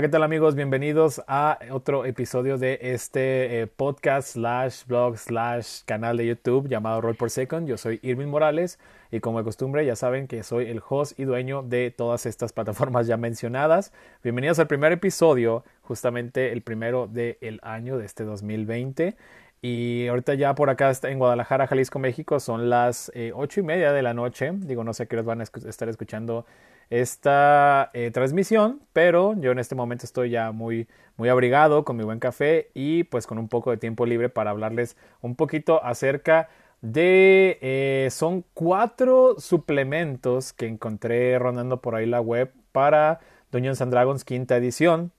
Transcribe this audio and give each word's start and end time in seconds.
Hola, 0.00 0.08
¿qué 0.08 0.12
tal 0.12 0.22
amigos? 0.22 0.54
Bienvenidos 0.54 1.20
a 1.28 1.58
otro 1.72 2.06
episodio 2.06 2.56
de 2.56 2.78
este 2.80 3.60
eh, 3.60 3.66
podcast 3.66 4.28
slash 4.28 4.86
blog 4.86 5.18
slash 5.18 5.82
canal 5.84 6.16
de 6.16 6.26
YouTube 6.26 6.70
llamado 6.70 7.02
Roll 7.02 7.16
por 7.16 7.28
Second. 7.28 7.68
Yo 7.68 7.76
soy 7.76 8.00
Irving 8.00 8.28
Morales 8.28 8.78
y 9.10 9.20
como 9.20 9.36
de 9.36 9.44
costumbre 9.44 9.84
ya 9.84 9.96
saben 9.96 10.26
que 10.26 10.42
soy 10.42 10.68
el 10.70 10.80
host 10.88 11.20
y 11.20 11.24
dueño 11.24 11.62
de 11.62 11.90
todas 11.90 12.24
estas 12.24 12.50
plataformas 12.54 13.08
ya 13.08 13.18
mencionadas. 13.18 13.92
Bienvenidos 14.24 14.58
al 14.58 14.68
primer 14.68 14.92
episodio, 14.92 15.64
justamente 15.82 16.50
el 16.50 16.62
primero 16.62 17.06
del 17.06 17.60
año 17.62 17.98
de 17.98 18.06
este 18.06 18.24
2020. 18.24 19.18
Y 19.62 20.06
ahorita 20.08 20.34
ya 20.34 20.54
por 20.54 20.70
acá 20.70 20.92
en 21.02 21.18
Guadalajara, 21.18 21.66
Jalisco, 21.66 21.98
México, 21.98 22.40
son 22.40 22.70
las 22.70 23.12
eh, 23.14 23.32
ocho 23.34 23.60
y 23.60 23.62
media 23.62 23.92
de 23.92 24.02
la 24.02 24.14
noche. 24.14 24.52
Digo, 24.54 24.84
no 24.84 24.94
sé 24.94 25.06
qué 25.06 25.16
les 25.16 25.24
van 25.24 25.40
a 25.40 25.44
estar 25.44 25.88
escuchando 25.88 26.46
esta 26.88 27.90
eh, 27.92 28.10
transmisión, 28.10 28.80
pero 28.92 29.34
yo 29.38 29.52
en 29.52 29.58
este 29.58 29.74
momento 29.74 30.06
estoy 30.06 30.30
ya 30.30 30.50
muy, 30.50 30.88
muy 31.16 31.28
abrigado 31.28 31.84
con 31.84 31.96
mi 31.96 32.04
buen 32.04 32.18
café 32.18 32.70
y 32.74 33.04
pues 33.04 33.26
con 33.26 33.38
un 33.38 33.48
poco 33.48 33.70
de 33.70 33.76
tiempo 33.76 34.06
libre 34.06 34.28
para 34.28 34.50
hablarles 34.50 34.96
un 35.20 35.36
poquito 35.36 35.84
acerca 35.84 36.48
de... 36.80 37.58
Eh, 37.60 38.08
son 38.10 38.44
cuatro 38.54 39.36
suplementos 39.38 40.52
que 40.52 40.66
encontré 40.66 41.38
rondando 41.38 41.80
por 41.80 41.94
ahí 41.94 42.06
la 42.06 42.20
web 42.20 42.50
para 42.72 43.20
Dungeons 43.52 43.80
and 43.82 43.92
Dragons 43.92 44.24
quinta 44.24 44.56
edición. 44.56 45.12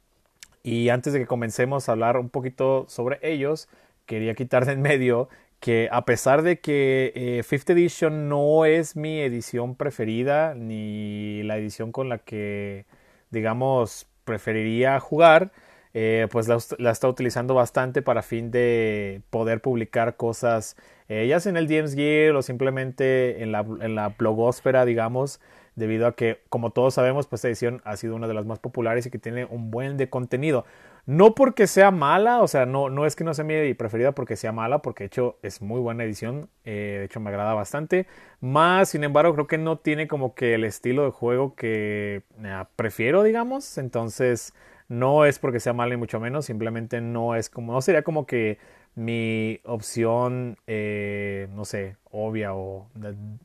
Y 0.63 0.89
antes 0.89 1.13
de 1.13 1.19
que 1.19 1.27
comencemos 1.27 1.87
a 1.87 1.93
hablar 1.93 2.17
un 2.17 2.29
poquito 2.29 2.85
sobre 2.87 3.19
ellos, 3.21 3.67
quería 4.11 4.35
quitar 4.35 4.65
de 4.65 4.73
en 4.73 4.81
medio 4.81 5.29
que 5.61 5.87
a 5.89 6.03
pesar 6.03 6.41
de 6.41 6.59
que 6.59 7.13
eh, 7.15 7.43
Fifth 7.43 7.69
Edition 7.69 8.27
no 8.27 8.65
es 8.65 8.97
mi 8.97 9.21
edición 9.21 9.75
preferida, 9.75 10.53
ni 10.53 11.43
la 11.43 11.57
edición 11.57 11.93
con 11.93 12.09
la 12.09 12.17
que, 12.17 12.85
digamos, 13.29 14.07
preferiría 14.25 14.99
jugar, 14.99 15.53
eh, 15.93 16.27
pues 16.29 16.49
la, 16.49 16.57
está 16.91 17.07
utilizando 17.07 17.53
bastante 17.53 18.01
para 18.01 18.21
fin 18.21 18.51
de 18.51 19.21
poder 19.29 19.61
publicar 19.61 20.17
cosas, 20.17 20.75
eh, 21.07 21.27
ya 21.27 21.39
sea 21.39 21.51
en 21.51 21.57
el 21.57 21.67
DMs 21.67 21.95
Gear 21.95 22.35
o 22.35 22.41
simplemente 22.41 23.41
en 23.41 23.53
la, 23.53 23.65
en 23.79 23.95
la 23.95 24.09
blogósfera, 24.09 24.83
digamos, 24.83 25.39
debido 25.75 26.05
a 26.05 26.15
que, 26.17 26.41
como 26.49 26.71
todos 26.71 26.95
sabemos, 26.95 27.27
pues 27.27 27.39
esta 27.39 27.47
edición 27.47 27.81
ha 27.85 27.95
sido 27.95 28.15
una 28.15 28.27
de 28.27 28.33
las 28.33 28.45
más 28.45 28.59
populares 28.59 29.05
y 29.05 29.09
que 29.09 29.19
tiene 29.19 29.45
un 29.45 29.71
buen 29.71 29.95
de 29.95 30.09
contenido. 30.09 30.65
No 31.05 31.35
porque 31.35 31.67
sea 31.67 31.91
mala, 31.91 32.41
o 32.41 32.47
sea, 32.47 32.65
no, 32.65 32.89
no 32.89 33.05
es 33.05 33.15
que 33.15 33.23
no 33.23 33.33
sea 33.33 33.43
mi 33.45 33.73
preferida 33.73 34.13
porque 34.13 34.35
sea 34.35 34.51
mala, 34.51 34.81
porque 34.81 35.03
de 35.03 35.07
hecho 35.07 35.37
es 35.41 35.61
muy 35.61 35.79
buena 35.79 36.03
edición, 36.03 36.49
eh, 36.63 36.97
de 36.99 37.05
hecho 37.05 37.19
me 37.19 37.29
agrada 37.29 37.53
bastante. 37.53 38.07
Más, 38.39 38.89
sin 38.89 39.03
embargo, 39.03 39.33
creo 39.33 39.47
que 39.47 39.57
no 39.57 39.77
tiene 39.79 40.07
como 40.07 40.35
que 40.35 40.53
el 40.55 40.63
estilo 40.63 41.03
de 41.05 41.11
juego 41.11 41.55
que 41.55 42.23
eh, 42.43 42.63
prefiero, 42.75 43.23
digamos. 43.23 43.77
Entonces, 43.77 44.53
no 44.87 45.25
es 45.25 45.39
porque 45.39 45.59
sea 45.59 45.73
mala 45.73 45.91
ni 45.91 45.97
mucho 45.97 46.19
menos, 46.19 46.45
simplemente 46.45 47.01
no 47.01 47.35
es 47.35 47.49
como, 47.49 47.73
no 47.73 47.81
sería 47.81 48.03
como 48.03 48.25
que 48.25 48.59
mi 48.95 49.59
opción, 49.63 50.57
eh, 50.67 51.47
no 51.53 51.65
sé, 51.65 51.95
obvia 52.11 52.53
o 52.53 52.87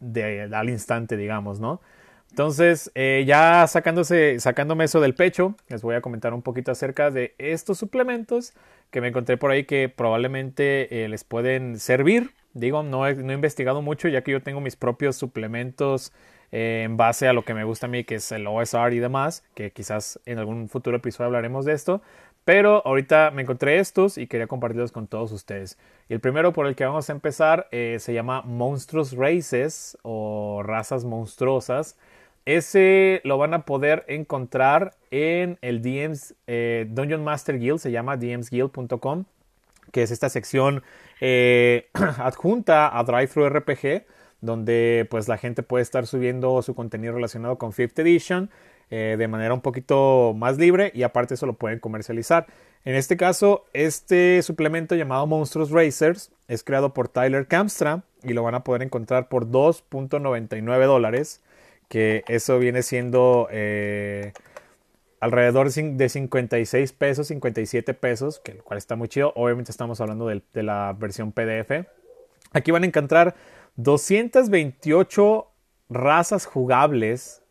de, 0.01 0.49
al 0.53 0.69
instante, 0.69 1.17
digamos, 1.17 1.61
¿no? 1.61 1.81
Entonces, 2.37 2.93
eh, 2.95 3.25
ya 3.27 3.67
sacándose, 3.67 4.39
sacándome 4.41 4.85
eso 4.85 5.01
del 5.01 5.15
pecho, 5.15 5.55
les 5.69 5.81
voy 5.81 5.95
a 5.95 6.03
comentar 6.03 6.35
un 6.35 6.43
poquito 6.43 6.71
acerca 6.71 7.11
de 7.11 7.35
estos 7.39 7.79
suplementos 7.79 8.53
que 8.91 9.01
me 9.01 9.09
encontré 9.09 9.39
por 9.39 9.51
ahí 9.51 9.65
que 9.65 9.89
probablemente 9.89 11.03
eh, 11.03 11.09
les 11.09 11.25
pueden 11.25 11.79
servir. 11.79 12.35
Digo, 12.53 12.83
no 12.83 13.07
he, 13.07 13.15
no 13.15 13.33
he, 13.33 13.35
investigado 13.35 13.81
mucho 13.81 14.09
ya 14.09 14.21
que 14.21 14.33
yo 14.33 14.43
tengo 14.43 14.61
mis 14.61 14.77
propios 14.77 15.17
suplementos 15.17 16.13
eh, 16.53 16.83
en 16.85 16.99
base 16.99 17.27
a 17.27 17.33
lo 17.33 17.43
que 17.43 17.55
me 17.55 17.65
gusta 17.65 17.87
a 17.87 17.89
mí, 17.89 18.05
que 18.05 18.17
es 18.17 18.31
el 18.31 18.47
OSR 18.47 18.93
y 18.93 18.99
demás, 18.99 19.43
que 19.55 19.71
quizás 19.71 20.21
en 20.27 20.39
algún 20.39 20.69
futuro 20.69 20.99
episodio 20.99 21.29
hablaremos 21.29 21.65
de 21.65 21.73
esto. 21.73 22.03
Pero 22.45 22.83
ahorita 22.85 23.31
me 23.31 23.43
encontré 23.43 23.79
estos 23.79 24.19
y 24.19 24.27
quería 24.27 24.47
compartirlos 24.47 24.93
con 24.93 25.07
todos 25.07 25.33
ustedes. 25.33 25.79
Y 26.11 26.13
el 26.13 26.21
primero 26.21 26.53
por 26.53 26.67
el 26.67 26.77
que 26.77 26.85
vamos 26.85 27.09
a 27.09 27.13
empezar 27.13 27.67
se 27.71 28.13
llama 28.13 28.43
Monstrous 28.43 29.15
Races 29.15 29.97
o 30.03 30.63
razas 30.63 31.07
monstruosas. 31.07 31.97
Ese 32.47 33.21
lo 33.25 33.39
van 33.39 33.55
a 33.55 33.65
poder 33.65 34.05
encontrar 34.07 34.95
en 35.11 35.59
el 35.63 35.83
DMs 35.83 36.37
eh, 36.47 36.87
Dungeon 36.89 37.25
Master 37.25 37.59
Guild, 37.59 37.81
se 37.81 37.91
llama 37.91 38.17
dmsguild.com, 38.17 39.25
que 39.91 40.03
es 40.05 40.13
esta 40.13 40.29
sección 40.29 40.85
eh, 41.21 41.89
adjunta 42.19 42.97
a 42.97 43.03
DriveThru 43.03 43.49
RPG, 43.49 44.07
donde 44.41 45.09
pues 45.11 45.27
la 45.27 45.39
gente 45.39 45.65
puede 45.65 45.83
estar 45.83 46.07
subiendo 46.07 46.63
su 46.63 46.77
contenido 46.77 47.15
relacionado 47.15 47.59
con 47.59 47.73
Fifth 47.73 47.99
Edition 47.99 48.49
eh, 48.91 49.17
de 49.19 49.27
manera 49.27 49.53
un 49.53 49.61
poquito 49.61 50.33
más 50.37 50.57
libre 50.57 50.93
y 50.95 51.03
aparte 51.03 51.35
eso 51.35 51.47
lo 51.47 51.55
pueden 51.55 51.81
comercializar. 51.81 52.47
En 52.85 52.95
este 52.95 53.17
caso, 53.17 53.65
este 53.73 54.41
suplemento 54.43 54.95
llamado 54.95 55.27
Monstrous 55.27 55.73
Racers 55.73 56.31
es 56.47 56.63
creado 56.63 56.95
por 56.95 57.09
Tyler 57.09 57.49
Kamstra 57.49 58.05
y 58.23 58.35
lo 58.35 58.45
van 58.45 58.55
a 58.55 58.63
poder 58.63 58.83
encontrar 58.83 59.29
por 59.29 59.51
2.99 59.51 60.87
dólares 60.87 61.43
que 61.89 62.25
eso 62.29 62.59
viene 62.59 62.83
siendo 62.83 63.49
eh, 63.51 64.33
alrededor 65.21 65.71
de 65.71 66.09
56 66.09 66.93
pesos, 66.93 67.29
57 67.29 67.95
pesos, 67.95 68.41
que 68.41 68.53
el 68.53 68.63
cual 68.63 68.79
está 68.79 68.97
muy 68.97 69.09
chido. 69.09 69.33
Obviamente 69.37 69.71
estamos 69.71 70.01
hablando 70.01 70.27
de, 70.27 70.63
la 70.63 70.95
versión 70.99 71.33
PDF. 71.33 71.87
Aquí 72.53 72.71
van 72.71 72.85
a 72.85 72.87
encontrar 72.87 73.35
228 73.77 75.47
razas 75.89 76.47
jugables 76.47 77.43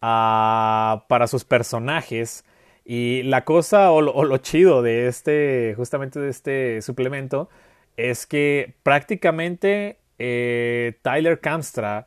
ah, 0.00 1.04
para 1.08 1.26
sus 1.26 1.44
personajes. 1.44 2.44
Y 2.84 3.22
la 3.24 3.44
cosa 3.44 3.92
o 3.92 4.00
lo, 4.00 4.36
chido 4.38 4.82
de 4.82 5.06
este, 5.06 5.74
justamente 5.76 6.18
de 6.18 6.30
este 6.30 6.82
suplemento, 6.82 7.48
es 7.96 8.26
que 8.26 8.74
prácticamente 8.82 9.98
eh, 10.18 10.98
Tyler 11.02 11.40
Kamstra 11.40 12.06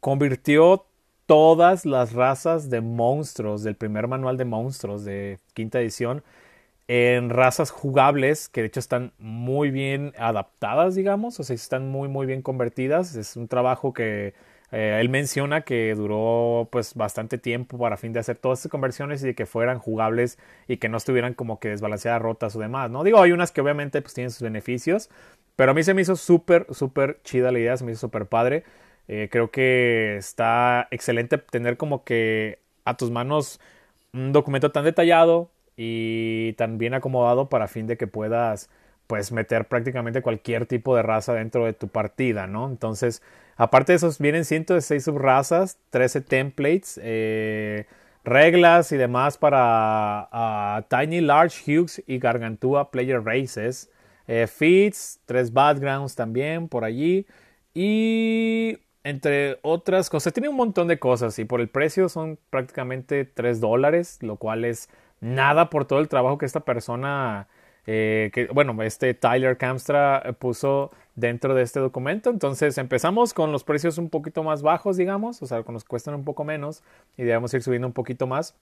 convirtió 0.00 0.86
todas 1.26 1.86
las 1.86 2.12
razas 2.12 2.70
de 2.70 2.80
monstruos 2.80 3.62
del 3.62 3.76
primer 3.76 4.08
manual 4.08 4.36
de 4.36 4.44
monstruos 4.44 5.04
de 5.04 5.38
quinta 5.54 5.80
edición 5.80 6.22
en 6.88 7.30
razas 7.30 7.70
jugables 7.70 8.48
que 8.48 8.60
de 8.62 8.68
hecho 8.68 8.80
están 8.80 9.12
muy 9.18 9.70
bien 9.70 10.12
adaptadas, 10.18 10.94
digamos, 10.94 11.40
o 11.40 11.42
sea, 11.42 11.54
están 11.54 11.88
muy 11.90 12.08
muy 12.08 12.26
bien 12.26 12.42
convertidas. 12.42 13.16
Es 13.16 13.36
un 13.36 13.48
trabajo 13.48 13.92
que 13.92 14.34
eh, 14.72 14.98
él 15.00 15.08
menciona 15.08 15.62
que 15.62 15.94
duró 15.96 16.68
pues 16.70 16.94
bastante 16.94 17.38
tiempo 17.38 17.78
para 17.78 17.96
fin 17.96 18.12
de 18.12 18.20
hacer 18.20 18.36
todas 18.36 18.60
estas 18.60 18.70
conversiones 18.70 19.22
y 19.22 19.26
de 19.26 19.34
que 19.34 19.46
fueran 19.46 19.78
jugables 19.78 20.38
y 20.68 20.76
que 20.78 20.88
no 20.88 20.96
estuvieran 20.96 21.34
como 21.34 21.58
que 21.60 21.70
desbalanceadas, 21.70 22.22
rotas 22.22 22.54
o 22.56 22.60
demás, 22.60 22.90
¿no? 22.90 23.04
Digo, 23.04 23.20
hay 23.20 23.32
unas 23.32 23.52
que 23.52 23.60
obviamente 23.60 24.00
pues 24.02 24.14
tienen 24.14 24.30
sus 24.30 24.42
beneficios, 24.42 25.10
pero 25.56 25.72
a 25.72 25.74
mí 25.74 25.82
se 25.82 25.94
me 25.94 26.02
hizo 26.02 26.16
súper, 26.16 26.66
súper 26.70 27.20
chida 27.22 27.50
la 27.52 27.58
idea, 27.58 27.76
se 27.76 27.84
me 27.84 27.92
hizo 27.92 28.02
súper 28.02 28.26
padre. 28.26 28.64
Eh, 29.08 29.28
creo 29.30 29.50
que 29.50 30.16
está 30.16 30.88
excelente 30.90 31.38
tener 31.38 31.76
como 31.76 32.04
que 32.04 32.58
a 32.84 32.96
tus 32.96 33.10
manos 33.10 33.60
un 34.12 34.32
documento 34.32 34.72
tan 34.72 34.84
detallado 34.84 35.50
y 35.76 36.54
tan 36.54 36.78
bien 36.78 36.94
acomodado 36.94 37.48
para 37.48 37.68
fin 37.68 37.86
de 37.86 37.96
que 37.96 38.06
puedas 38.06 38.70
pues 39.06 39.32
meter 39.32 39.66
prácticamente 39.68 40.22
cualquier 40.22 40.66
tipo 40.66 40.96
de 40.96 41.02
raza 41.02 41.34
dentro 41.34 41.64
de 41.64 41.72
tu 41.72 41.88
partida, 41.88 42.46
¿no? 42.46 42.68
Entonces, 42.68 43.22
aparte 43.56 43.92
de 43.92 43.96
esos, 43.96 44.18
vienen 44.18 44.44
106 44.44 45.04
subrazas, 45.04 45.78
13 45.90 46.22
templates, 46.22 47.00
eh, 47.02 47.86
reglas 48.24 48.90
y 48.92 48.96
demás 48.96 49.38
para 49.38 50.84
Tiny, 50.90 51.20
Large, 51.20 51.78
Hughes 51.78 52.02
y 52.06 52.18
Gargantua 52.18 52.90
Player 52.90 53.22
Races, 53.22 53.90
eh, 54.26 54.48
feeds, 54.48 55.20
tres 55.26 55.52
backgrounds 55.52 56.16
también 56.16 56.68
por 56.68 56.84
allí 56.84 57.26
y 57.74 58.78
entre 59.06 59.60
otras 59.62 60.10
cosas, 60.10 60.32
tiene 60.32 60.48
un 60.48 60.56
montón 60.56 60.88
de 60.88 60.98
cosas 60.98 61.38
y 61.38 61.44
por 61.44 61.60
el 61.60 61.68
precio 61.68 62.08
son 62.08 62.40
prácticamente 62.50 63.24
3 63.24 63.60
dólares, 63.60 64.18
lo 64.20 64.34
cual 64.34 64.64
es 64.64 64.88
nada 65.20 65.70
por 65.70 65.84
todo 65.84 66.00
el 66.00 66.08
trabajo 66.08 66.38
que 66.38 66.46
esta 66.46 66.60
persona, 66.64 67.46
eh, 67.86 68.32
que, 68.34 68.48
bueno, 68.48 68.82
este 68.82 69.14
Tyler 69.14 69.56
Kamstra 69.58 70.22
eh, 70.24 70.32
puso 70.32 70.90
dentro 71.14 71.54
de 71.54 71.62
este 71.62 71.78
documento. 71.78 72.30
Entonces 72.30 72.78
empezamos 72.78 73.32
con 73.32 73.52
los 73.52 73.62
precios 73.62 73.96
un 73.98 74.10
poquito 74.10 74.42
más 74.42 74.62
bajos, 74.62 74.96
digamos, 74.96 75.40
o 75.40 75.46
sea, 75.46 75.62
que 75.62 75.70
nos 75.70 75.84
cuestan 75.84 76.16
un 76.16 76.24
poco 76.24 76.42
menos 76.42 76.82
y 77.16 77.22
debemos 77.22 77.54
ir 77.54 77.62
subiendo 77.62 77.86
un 77.86 77.94
poquito 77.94 78.26
más. 78.26 78.56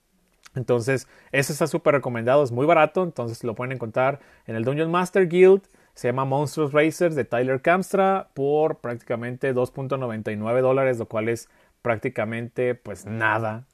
Entonces, 0.53 1.07
ese 1.31 1.53
está 1.53 1.65
súper 1.65 1.95
recomendado, 1.95 2.43
es 2.43 2.51
muy 2.51 2.67
barato, 2.67 3.01
entonces 3.01 3.43
lo 3.43 3.55
pueden 3.55 3.71
encontrar 3.71 4.19
en 4.45 4.55
el 4.55 4.63
Dungeon 4.63 4.91
Master 4.91 5.27
Guild. 5.27 5.63
Se 5.95 6.09
llama 6.09 6.25
Monstrous 6.25 6.73
Racers 6.73 7.15
de 7.15 7.25
Tyler 7.25 7.61
Kamstra 7.61 8.29
por 8.33 8.79
prácticamente 8.79 9.53
2.99 9.55 10.61
dólares, 10.61 10.99
lo 10.99 11.07
cual 11.07 11.29
es 11.29 11.49
prácticamente 11.81 12.75
pues 12.75 13.05
nada, 13.05 13.65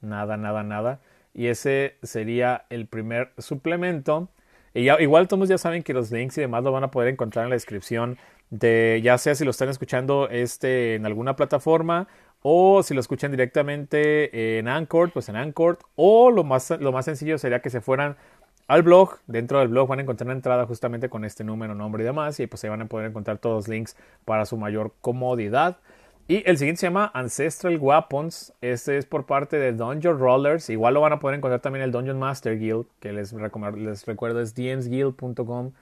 nada, 0.00 0.36
nada, 0.36 0.62
nada. 0.62 1.00
Y 1.34 1.48
ese 1.48 1.96
sería 2.02 2.64
el 2.70 2.86
primer 2.86 3.32
suplemento. 3.38 4.28
Y 4.72 4.90
igual 4.90 5.28
todos 5.28 5.48
ya 5.48 5.58
saben 5.58 5.82
que 5.82 5.94
los 5.94 6.10
links 6.12 6.38
y 6.38 6.42
demás 6.42 6.64
lo 6.64 6.72
van 6.72 6.84
a 6.84 6.90
poder 6.90 7.08
encontrar 7.08 7.44
en 7.44 7.50
la 7.50 7.56
descripción 7.56 8.18
de 8.50 9.00
ya 9.02 9.18
sea 9.18 9.34
si 9.34 9.44
lo 9.44 9.50
están 9.50 9.68
escuchando 9.68 10.28
este 10.30 10.94
en 10.94 11.06
alguna 11.06 11.34
plataforma 11.36 12.06
O 12.42 12.82
si 12.82 12.94
lo 12.94 13.00
escuchan 13.00 13.30
directamente 13.30 14.58
en 14.58 14.68
Anchor, 14.68 15.12
pues 15.12 15.28
en 15.28 15.36
Anchor. 15.36 15.78
O 15.96 16.30
lo 16.30 16.44
más, 16.44 16.70
lo 16.70 16.92
más 16.92 17.06
sencillo 17.06 17.38
sería 17.38 17.60
que 17.60 17.70
se 17.70 17.80
fueran 17.80 18.16
al 18.66 18.82
blog. 18.82 19.18
Dentro 19.26 19.58
del 19.58 19.68
blog 19.68 19.88
van 19.88 19.98
a 19.98 20.02
encontrar 20.02 20.26
una 20.26 20.34
entrada 20.34 20.66
justamente 20.66 21.08
con 21.08 21.24
este 21.24 21.44
número, 21.44 21.74
nombre 21.74 22.02
y 22.02 22.06
demás. 22.06 22.38
Y 22.40 22.46
pues 22.46 22.62
ahí 22.64 22.70
van 22.70 22.82
a 22.82 22.86
poder 22.86 23.10
encontrar 23.10 23.38
todos 23.38 23.56
los 23.56 23.68
links 23.68 23.96
para 24.24 24.46
su 24.46 24.56
mayor 24.56 24.92
comodidad. 25.00 25.78
Y 26.26 26.42
el 26.48 26.56
siguiente 26.56 26.80
se 26.80 26.86
llama 26.86 27.10
Ancestral 27.12 27.76
Weapons. 27.78 28.54
Este 28.62 28.96
es 28.96 29.04
por 29.04 29.26
parte 29.26 29.58
de 29.58 29.72
Dungeon 29.72 30.18
Rollers. 30.18 30.70
Igual 30.70 30.94
lo 30.94 31.02
van 31.02 31.12
a 31.12 31.18
poder 31.18 31.36
encontrar 31.36 31.60
también 31.60 31.82
en 31.82 31.86
el 31.86 31.92
Dungeon 31.92 32.18
Master 32.18 32.58
Guild, 32.58 32.86
que 33.00 33.12
les, 33.12 33.32
les 33.32 34.06
recuerdo 34.06 34.40
es 34.40 34.54
dmsguild.com. 34.54 35.72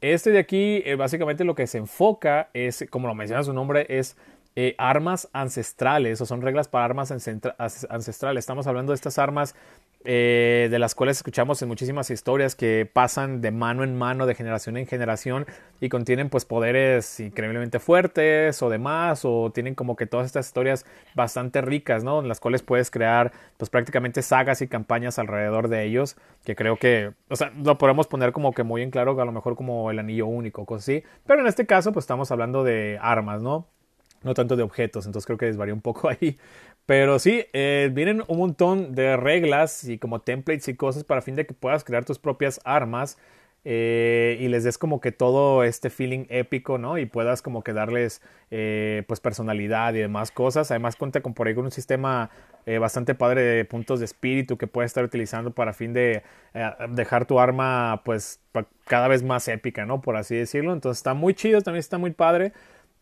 Este 0.00 0.30
de 0.30 0.38
aquí, 0.38 0.82
eh, 0.86 0.94
básicamente 0.94 1.44
lo 1.44 1.54
que 1.54 1.66
se 1.66 1.78
enfoca 1.78 2.48
es, 2.54 2.86
como 2.88 3.08
lo 3.08 3.14
menciona 3.14 3.42
su 3.42 3.52
nombre, 3.52 3.86
es 3.88 4.16
eh, 4.56 4.74
armas 4.78 5.28
ancestrales 5.32 6.20
o 6.20 6.26
son 6.26 6.42
reglas 6.42 6.68
para 6.68 6.84
armas 6.84 7.12
ancestrales. 7.12 8.42
Estamos 8.42 8.66
hablando 8.66 8.92
de 8.92 8.96
estas 8.96 9.18
armas 9.18 9.54
eh, 10.02 10.68
de 10.70 10.78
las 10.78 10.94
cuales 10.94 11.18
escuchamos 11.18 11.60
en 11.60 11.68
muchísimas 11.68 12.10
historias 12.10 12.56
que 12.56 12.90
pasan 12.90 13.42
de 13.42 13.50
mano 13.50 13.84
en 13.84 13.96
mano, 13.98 14.24
de 14.24 14.34
generación 14.34 14.78
en 14.78 14.86
generación 14.86 15.46
y 15.78 15.90
contienen 15.90 16.30
pues 16.30 16.46
poderes 16.46 17.20
increíblemente 17.20 17.78
fuertes 17.78 18.62
o 18.62 18.70
demás 18.70 19.26
o 19.26 19.50
tienen 19.52 19.74
como 19.74 19.96
que 19.96 20.06
todas 20.06 20.24
estas 20.24 20.46
historias 20.46 20.86
bastante 21.14 21.60
ricas, 21.60 22.02
¿no? 22.02 22.20
En 22.20 22.28
las 22.28 22.40
cuales 22.40 22.62
puedes 22.62 22.90
crear 22.90 23.30
pues 23.58 23.68
prácticamente 23.68 24.22
sagas 24.22 24.62
y 24.62 24.68
campañas 24.68 25.18
alrededor 25.18 25.68
de 25.68 25.84
ellos 25.84 26.16
que 26.44 26.56
creo 26.56 26.76
que, 26.76 27.12
o 27.28 27.36
sea, 27.36 27.52
lo 27.62 27.76
podemos 27.76 28.06
poner 28.06 28.32
como 28.32 28.52
que 28.52 28.62
muy 28.62 28.82
en 28.82 28.90
claro 28.90 29.20
a 29.20 29.24
lo 29.26 29.32
mejor 29.32 29.54
como 29.54 29.90
el 29.90 29.98
anillo 29.98 30.26
único, 30.26 30.64
cosas 30.64 30.84
así, 30.88 31.04
pero 31.26 31.40
en 31.40 31.46
este 31.46 31.66
caso 31.66 31.92
pues 31.92 32.04
estamos 32.04 32.30
hablando 32.30 32.64
de 32.64 32.98
armas, 33.02 33.42
¿no? 33.42 33.68
No 34.22 34.34
tanto 34.34 34.56
de 34.56 34.62
objetos, 34.62 35.06
entonces 35.06 35.26
creo 35.26 35.38
que 35.38 35.46
desvaría 35.46 35.74
un 35.74 35.80
poco 35.80 36.08
ahí. 36.20 36.38
Pero 36.86 37.18
sí, 37.18 37.44
eh, 37.52 37.90
vienen 37.92 38.24
un 38.26 38.38
montón 38.38 38.94
de 38.94 39.16
reglas 39.16 39.84
y 39.84 39.98
como 39.98 40.20
templates 40.20 40.68
y 40.68 40.74
cosas 40.74 41.04
para 41.04 41.22
fin 41.22 41.36
de 41.36 41.46
que 41.46 41.54
puedas 41.54 41.84
crear 41.84 42.04
tus 42.04 42.18
propias 42.18 42.60
armas 42.64 43.16
eh, 43.64 44.38
y 44.40 44.48
les 44.48 44.64
des 44.64 44.78
como 44.78 45.00
que 45.00 45.12
todo 45.12 45.62
este 45.62 45.90
feeling 45.90 46.24
épico, 46.30 46.78
¿no? 46.78 46.98
Y 46.98 47.06
puedas 47.06 47.42
como 47.42 47.62
que 47.62 47.74
darles 47.74 48.22
eh, 48.50 49.04
pues 49.06 49.20
personalidad 49.20 49.94
y 49.94 49.98
demás 49.98 50.30
cosas. 50.32 50.70
Además 50.70 50.96
cuenta 50.96 51.20
con 51.20 51.34
por 51.34 51.46
ahí 51.46 51.54
con 51.54 51.64
un 51.66 51.70
sistema 51.70 52.30
bastante 52.80 53.16
padre 53.16 53.42
de 53.42 53.64
puntos 53.64 53.98
de 53.98 54.04
espíritu 54.04 54.56
que 54.56 54.68
puedes 54.68 54.90
estar 54.90 55.02
utilizando 55.02 55.50
para 55.50 55.72
fin 55.72 55.92
de 55.92 56.22
dejar 56.90 57.24
tu 57.26 57.40
arma 57.40 58.02
pues 58.04 58.38
cada 58.84 59.08
vez 59.08 59.24
más 59.24 59.48
épica, 59.48 59.86
¿no? 59.86 60.00
Por 60.00 60.16
así 60.16 60.36
decirlo. 60.36 60.72
Entonces 60.72 60.98
está 60.98 61.14
muy 61.14 61.34
chido, 61.34 61.62
también 61.62 61.80
está 61.80 61.98
muy 61.98 62.12
padre. 62.12 62.52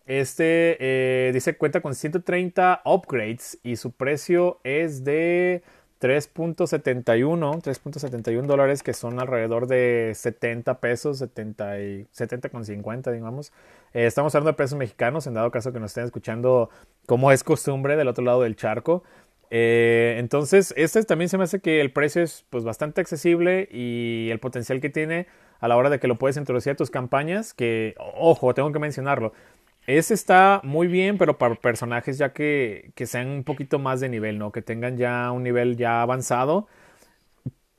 Este 0.08 0.78
eh, 0.80 1.32
dice 1.34 1.58
cuenta 1.58 1.82
con 1.82 1.94
130 1.94 2.80
upgrades 2.86 3.58
y 3.62 3.76
su 3.76 3.92
precio 3.92 4.58
es 4.64 5.04
de 5.04 5.62
3.71, 6.00 7.60
3.71 7.62 8.46
dólares 8.46 8.82
que 8.82 8.94
son 8.94 9.20
alrededor 9.20 9.66
de 9.66 10.12
70 10.14 10.80
pesos, 10.80 11.18
70 11.18 11.80
y 11.82 12.06
70 12.10 12.48
con 12.48 12.64
50 12.64 13.12
digamos. 13.12 13.52
Eh, 13.92 14.06
estamos 14.06 14.34
hablando 14.34 14.52
de 14.52 14.56
pesos 14.56 14.78
mexicanos 14.78 15.26
en 15.26 15.34
dado 15.34 15.50
caso 15.50 15.74
que 15.74 15.78
nos 15.78 15.90
estén 15.90 16.04
escuchando 16.04 16.70
como 17.04 17.30
es 17.30 17.44
costumbre 17.44 17.94
del 17.96 18.08
otro 18.08 18.24
lado 18.24 18.40
del 18.40 18.56
charco. 18.56 19.02
Eh, 19.50 20.16
entonces, 20.18 20.72
este 20.78 21.02
también 21.04 21.28
se 21.28 21.36
me 21.36 21.44
hace 21.44 21.60
que 21.60 21.82
el 21.82 21.92
precio 21.92 22.22
es 22.22 22.46
pues 22.48 22.64
bastante 22.64 23.02
accesible 23.02 23.68
y 23.70 24.28
el 24.30 24.40
potencial 24.40 24.80
que 24.80 24.88
tiene 24.88 25.26
a 25.60 25.68
la 25.68 25.76
hora 25.76 25.90
de 25.90 25.98
que 25.98 26.08
lo 26.08 26.16
puedes 26.16 26.36
introducir 26.36 26.72
a 26.72 26.76
tus 26.76 26.90
campañas, 26.90 27.54
que, 27.54 27.94
ojo, 27.98 28.54
tengo 28.54 28.72
que 28.72 28.78
mencionarlo, 28.78 29.32
ese 29.88 30.12
está 30.12 30.60
muy 30.64 30.86
bien, 30.86 31.16
pero 31.16 31.38
para 31.38 31.54
personajes 31.54 32.18
ya 32.18 32.34
que, 32.34 32.92
que, 32.94 33.06
sean 33.06 33.28
un 33.28 33.42
poquito 33.44 33.78
más 33.78 34.00
de 34.00 34.10
nivel, 34.10 34.38
¿no? 34.38 34.52
Que 34.52 34.60
tengan 34.60 34.98
ya 34.98 35.32
un 35.32 35.42
nivel 35.42 35.78
ya 35.78 36.02
avanzado. 36.02 36.68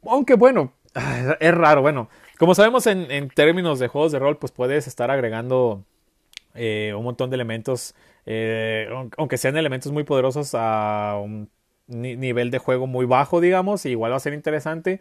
Aunque 0.04 0.34
bueno, 0.34 0.74
es 1.40 1.54
raro. 1.54 1.82
Bueno, 1.84 2.10
como 2.40 2.56
sabemos 2.56 2.88
en, 2.88 3.12
en 3.12 3.30
términos 3.30 3.78
de 3.78 3.88
juegos 3.90 4.12
de 4.12 4.20
rol, 4.20 4.38
pues 4.38 4.52
puedes 4.52 4.88
estar 4.88 5.12
agregando 5.12 5.84
eh, 6.56 6.94
un 6.98 7.04
montón 7.04 7.30
de 7.30 7.36
elementos, 7.36 7.94
eh, 8.26 8.90
aunque 9.18 9.38
sean 9.38 9.56
elementos 9.56 9.92
muy 9.92 10.04
poderosos 10.04 10.56
a 10.56 11.20
un 11.24 11.50
nivel 11.88 12.50
de 12.50 12.58
juego 12.58 12.88
muy 12.88 13.06
bajo, 13.06 13.40
digamos, 13.40 13.86
igual 13.86 14.14
va 14.14 14.18
a 14.18 14.20
ser 14.20 14.34
interesante. 14.34 15.00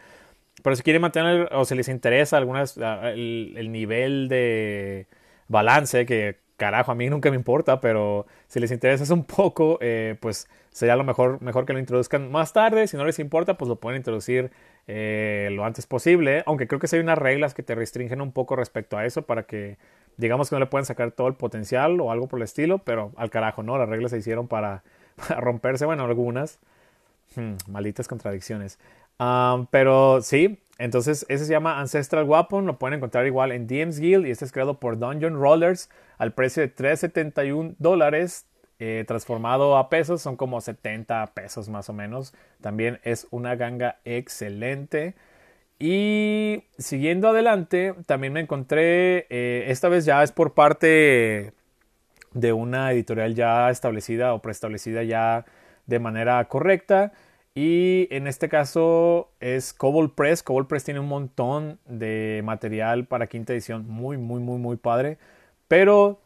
Pero 0.62 0.76
si 0.76 0.82
quieren 0.82 1.02
mantener 1.02 1.48
o 1.52 1.64
si 1.64 1.74
les 1.74 1.88
interesa 1.88 2.36
algunas, 2.36 2.76
el, 2.76 3.54
el 3.56 3.72
nivel 3.72 4.28
de 4.28 5.06
balance 5.48 6.04
que 6.04 6.47
carajo, 6.58 6.92
a 6.92 6.94
mí 6.94 7.08
nunca 7.08 7.30
me 7.30 7.36
importa, 7.36 7.80
pero 7.80 8.26
si 8.48 8.60
les 8.60 8.70
interesa 8.70 9.14
un 9.14 9.24
poco, 9.24 9.78
eh, 9.80 10.16
pues 10.20 10.48
sería 10.70 10.96
lo 10.96 11.04
mejor, 11.04 11.40
mejor 11.40 11.64
que 11.64 11.72
lo 11.72 11.78
introduzcan 11.78 12.30
más 12.30 12.52
tarde. 12.52 12.86
Si 12.86 12.98
no 12.98 13.06
les 13.06 13.18
importa, 13.18 13.56
pues 13.56 13.68
lo 13.68 13.76
pueden 13.76 13.96
introducir 13.96 14.50
eh, 14.86 15.48
lo 15.52 15.64
antes 15.64 15.86
posible. 15.86 16.42
Aunque 16.46 16.68
creo 16.68 16.80
que 16.80 16.88
hay 16.92 17.00
unas 17.00 17.16
reglas 17.16 17.54
que 17.54 17.62
te 17.62 17.74
restringen 17.74 18.20
un 18.20 18.32
poco 18.32 18.56
respecto 18.56 18.98
a 18.98 19.06
eso 19.06 19.22
para 19.22 19.44
que, 19.44 19.78
digamos 20.18 20.50
que 20.50 20.56
no 20.56 20.60
le 20.60 20.66
pueden 20.66 20.84
sacar 20.84 21.12
todo 21.12 21.28
el 21.28 21.34
potencial 21.34 22.00
o 22.00 22.10
algo 22.10 22.28
por 22.28 22.40
el 22.40 22.44
estilo, 22.44 22.78
pero 22.78 23.12
al 23.16 23.30
carajo, 23.30 23.62
¿no? 23.62 23.78
Las 23.78 23.88
reglas 23.88 24.10
se 24.10 24.18
hicieron 24.18 24.48
para, 24.48 24.82
romperse, 25.38 25.86
bueno, 25.86 26.04
algunas. 26.04 26.58
Hmm, 27.36 27.54
malditas 27.68 28.08
contradicciones. 28.08 28.78
Pero 29.70 30.22
sí, 30.22 30.58
entonces 30.78 31.26
ese 31.28 31.44
se 31.44 31.52
llama 31.52 31.80
Ancestral 31.80 32.24
Weapon, 32.24 32.66
lo 32.66 32.78
pueden 32.78 32.98
encontrar 32.98 33.26
igual 33.26 33.52
en 33.52 33.66
DM's 33.66 33.98
Guild 33.98 34.26
y 34.26 34.30
este 34.30 34.44
es 34.44 34.52
creado 34.52 34.78
por 34.78 34.98
Dungeon 34.98 35.34
Rollers 35.34 35.90
al 36.18 36.32
precio 36.32 36.62
de 36.62 36.74
3.71 36.74 37.74
dólares. 37.78 38.46
Eh, 38.80 39.04
transformado 39.08 39.76
a 39.76 39.88
pesos 39.90 40.22
son 40.22 40.36
como 40.36 40.60
70 40.60 41.34
pesos 41.34 41.68
más 41.68 41.88
o 41.88 41.92
menos. 41.92 42.32
También 42.60 43.00
es 43.02 43.26
una 43.30 43.56
ganga 43.56 43.98
excelente. 44.04 45.16
Y 45.80 46.64
siguiendo 46.78 47.28
adelante, 47.28 47.94
también 48.06 48.32
me 48.32 48.40
encontré, 48.40 49.26
eh, 49.30 49.64
esta 49.68 49.88
vez 49.88 50.04
ya 50.04 50.22
es 50.22 50.32
por 50.32 50.54
parte 50.54 51.52
de 52.34 52.52
una 52.52 52.92
editorial 52.92 53.34
ya 53.34 53.70
establecida 53.70 54.34
o 54.34 54.42
preestablecida 54.42 55.02
ya 55.02 55.44
de 55.86 55.98
manera 55.98 56.44
correcta. 56.46 57.12
Y 57.60 58.06
en 58.12 58.28
este 58.28 58.48
caso 58.48 59.32
es 59.40 59.72
Cobalt 59.72 60.14
Press. 60.14 60.44
Cobalt 60.44 60.68
Press 60.68 60.84
tiene 60.84 61.00
un 61.00 61.08
montón 61.08 61.80
de 61.88 62.40
material 62.44 63.06
para 63.06 63.26
quinta 63.26 63.52
edición. 63.52 63.84
Muy, 63.88 64.16
muy, 64.16 64.38
muy, 64.38 64.58
muy 64.58 64.76
padre. 64.76 65.18
Pero 65.66 66.20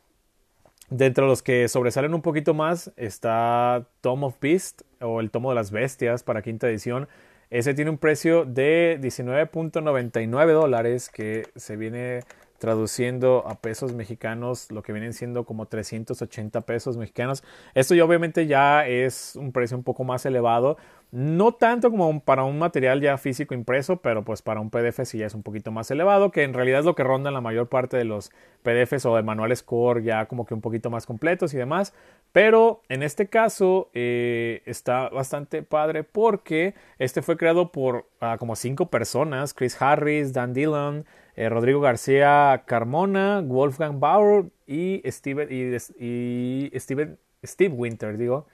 dentro 0.91 1.25
de 1.25 1.31
los 1.31 1.43
que 1.43 1.69
sobresalen 1.69 2.13
un 2.13 2.21
poquito 2.21 2.53
más 2.53 2.93
está 2.97 3.87
Tom 4.03 4.25
of 4.25 4.39
Beast 4.43 4.83
o 5.01 5.21
el 5.21 5.31
Tomo 5.31 5.49
de 5.49 5.55
las 5.55 5.71
Bestias 5.71 6.23
para 6.23 6.43
quinta 6.43 6.69
edición. 6.69 7.09
Ese 7.49 7.73
tiene 7.73 7.91
un 7.91 7.97
precio 7.97 8.45
de 8.45 8.99
19.99 9.01 10.53
dólares 10.53 11.09
que 11.09 11.47
se 11.57 11.77
viene 11.79 12.25
traduciendo 12.63 13.43
a 13.49 13.57
pesos 13.57 13.93
mexicanos 13.93 14.71
lo 14.71 14.85
que 14.85 14.93
vienen 14.93 15.15
siendo 15.15 15.45
como 15.45 15.67
380 15.67 16.61
pesos 16.61 16.97
mexicanos. 16.97 17.43
Esto 17.75 17.97
ya 17.97 18.05
obviamente 18.05 18.47
ya 18.47 18.87
es 18.87 19.35
un 19.35 19.51
precio 19.51 19.77
un 19.77 19.83
poco 19.83 20.05
más 20.05 20.25
elevado, 20.27 20.77
no 21.13 21.53
tanto 21.53 21.91
como 21.91 22.21
para 22.25 22.43
un 22.45 22.59
material 22.59 23.03
ya 23.03 23.19
físico 23.19 23.53
impreso, 23.53 23.99
pero 23.99 24.25
pues 24.25 24.41
para 24.41 24.61
un 24.61 24.71
PDF 24.71 25.05
sí 25.05 25.19
ya 25.19 25.27
es 25.27 25.35
un 25.35 25.43
poquito 25.43 25.71
más 25.71 25.91
elevado, 25.91 26.31
que 26.31 26.43
en 26.43 26.55
realidad 26.55 26.81
es 26.81 26.87
lo 26.87 26.95
que 26.95 27.05
ronda 27.05 27.31
la 27.31 27.43
mayor 27.43 27.69
parte 27.69 27.99
de 27.99 28.05
los 28.05 28.31
PDFs 28.63 29.05
o 29.05 29.17
de 29.17 29.23
manuales 29.23 29.63
core 29.63 30.03
ya 30.03 30.25
como 30.25 30.47
que 30.47 30.55
un 30.55 30.63
poquito 30.63 30.89
más 30.89 31.05
completos 31.05 31.53
y 31.53 31.59
demás. 31.59 31.93
Pero 32.33 32.81
en 32.89 33.03
este 33.03 33.29
caso 33.29 33.91
eh, 33.93 34.63
está 34.65 35.11
bastante 35.11 35.63
padre 35.63 36.03
porque 36.03 36.75
este 36.99 37.21
fue 37.21 37.37
creado 37.37 37.73
por 37.73 38.09
ah, 38.21 38.37
como 38.39 38.57
cinco 38.57 38.87
personas, 38.87 39.53
Chris 39.53 39.81
Harris, 39.83 40.33
Dan 40.33 40.55
Dillon, 40.55 41.05
eh, 41.37 41.51
Rodrigo 41.51 41.83
García 41.83 42.63
Carmona, 42.65 43.43
Wolfgang 43.45 44.01
Bauer 44.01 44.47
y 44.67 45.03
Steven, 45.05 45.47
y, 45.51 46.71
Steven, 46.79 47.19
Steve 47.45 47.75
Winter, 47.75 48.17
digo. 48.17 48.47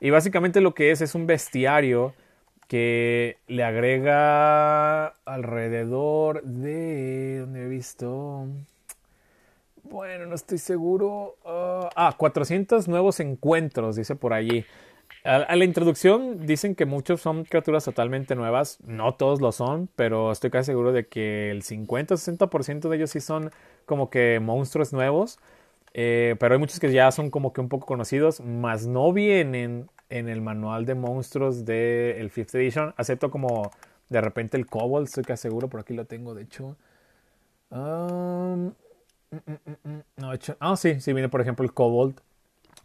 Y 0.00 0.10
básicamente 0.10 0.60
lo 0.60 0.74
que 0.74 0.90
es 0.90 1.00
es 1.00 1.14
un 1.14 1.26
bestiario 1.26 2.14
que 2.68 3.38
le 3.46 3.64
agrega 3.64 5.06
alrededor 5.24 6.42
de... 6.42 7.40
¿Dónde 7.40 7.64
he 7.64 7.68
visto? 7.68 8.46
Bueno, 9.84 10.26
no 10.26 10.34
estoy 10.34 10.58
seguro. 10.58 11.36
ah, 11.44 11.90
ah 11.94 12.14
400 12.16 12.88
nuevos 12.88 13.20
encuentros, 13.20 13.96
dice 13.96 14.16
por 14.16 14.32
allí. 14.32 14.64
A, 15.24 15.56
la 15.56 15.64
introducción 15.64 16.46
dicen 16.46 16.74
que 16.74 16.86
muchos 16.86 17.20
son 17.20 17.44
criaturas 17.44 17.84
totalmente 17.84 18.34
nuevas, 18.36 18.78
no 18.84 19.14
todos 19.14 19.40
lo 19.40 19.52
son, 19.52 19.88
pero 19.96 20.30
estoy 20.30 20.50
casi 20.50 20.66
seguro 20.66 20.92
de 20.92 21.06
que 21.06 21.50
el 21.50 21.62
50 21.62 22.14
o 22.14 22.16
60% 22.16 22.88
de 22.88 22.96
ellos 22.96 23.10
sí 23.10 23.20
son 23.20 23.50
como 23.86 24.08
que 24.10 24.40
monstruos 24.40 24.92
nuevos, 24.92 25.38
eh, 25.98 26.36
pero 26.38 26.54
hay 26.54 26.60
muchos 26.60 26.78
que 26.78 26.92
ya 26.92 27.10
son 27.10 27.30
como 27.30 27.54
que 27.54 27.62
un 27.62 27.70
poco 27.70 27.86
conocidos, 27.86 28.40
más 28.42 28.86
no 28.86 29.14
vienen 29.14 29.88
en 30.10 30.28
el 30.28 30.42
manual 30.42 30.84
de 30.84 30.94
monstruos 30.94 31.64
del 31.64 32.16
el 32.18 32.30
5th 32.30 32.54
Edition, 32.56 32.94
acepto 32.98 33.30
como 33.30 33.70
de 34.10 34.20
repente 34.20 34.58
el 34.58 34.66
Kobold, 34.66 35.06
estoy 35.08 35.24
casi 35.24 35.44
seguro, 35.44 35.68
por 35.68 35.80
aquí 35.80 35.94
lo 35.94 36.04
tengo 36.04 36.34
de 36.34 36.42
hecho. 36.42 36.76
Mm, 37.70 38.68
mm, 39.30 39.88
mm, 39.88 40.00
no, 40.16 40.32
hecho, 40.34 40.56
ah, 40.60 40.76
sí, 40.76 41.00
sí 41.00 41.12
viene 41.12 41.28
por 41.28 41.40
ejemplo 41.40 41.64
el 41.64 41.72
Kobold 41.72 42.20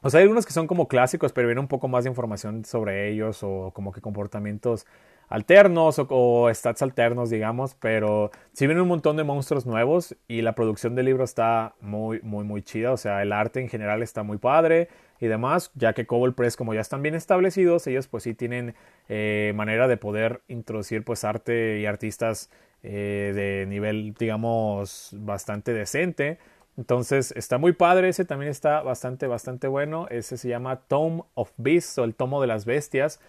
O 0.02 0.10
sea, 0.10 0.20
hay 0.20 0.24
algunos 0.24 0.46
que 0.46 0.54
son 0.54 0.68
como 0.68 0.88
clásicos, 0.88 1.34
pero 1.34 1.48
viene 1.48 1.62
un 1.62 1.68
poco 1.68 1.88
más 1.90 2.06
de 2.06 2.10
información 2.12 2.66
sobre 2.66 3.12
ellos 3.12 3.44
o 3.44 3.72
como 3.74 3.92
que 3.94 4.02
comportamientos 4.02 4.86
alternos 5.32 5.96
o, 5.98 6.50
stats 6.54 6.82
alternos, 6.82 7.30
digamos, 7.30 7.76
pero 7.76 8.32
sí 8.52 8.68
viene 8.68 8.82
un 8.82 8.90
montón 8.90 9.16
de 9.16 9.24
monstruos 9.24 9.66
nuevos 9.66 10.16
y 10.28 10.42
la 10.42 10.56
producción 10.56 10.94
del 10.94 11.06
libro 11.06 11.24
está 11.24 11.74
muy, 11.80 12.20
muy, 12.22 12.44
muy 12.44 12.62
chida, 12.62 12.92
o 12.92 12.98
sea, 12.98 13.22
el 13.22 13.32
arte 13.32 13.62
en 13.62 13.70
general 13.70 14.04
está 14.04 14.24
muy 14.24 14.38
padre 14.38 14.90
y 15.22 15.28
demás, 15.28 15.72
ya 15.74 15.94
que 15.94 16.06
Cobalt 16.06 16.36
Press, 16.36 16.58
como 16.58 16.74
ya 16.74 16.82
están 16.82 17.02
bien 17.02 17.16
establecidos, 17.16 17.88
ellos 17.88 18.08
pues 18.08 18.24
sí 18.24 18.34
tienen 18.34 18.76
eh, 19.08 19.54
manera 19.56 19.88
de 19.88 19.96
poder 19.96 20.42
introducir 20.50 21.06
pues 21.06 21.24
arte 21.24 21.80
y 21.80 21.86
artistas 21.86 22.50
eh, 22.84 23.32
de 23.34 23.66
nivel, 23.68 24.14
digamos, 24.20 25.12
bastante 25.18 25.74
decente. 25.74 26.40
Entonces 26.78 27.34
está 27.38 27.58
muy 27.58 27.74
padre, 27.74 28.10
ese 28.10 28.26
también 28.26 28.50
está 28.50 28.82
bastante, 28.82 29.28
bastante 29.28 29.68
bueno. 29.68 30.08
Ese 30.10 30.38
se 30.38 30.50
llama 30.50 30.78
Tome 30.88 31.24
of 31.36 31.52
Beasts 31.58 31.98
o 32.00 32.04
el 32.04 32.16
Tomo 32.16 32.42
de 32.42 32.48
las 32.48 32.66
Bestias 32.66 33.20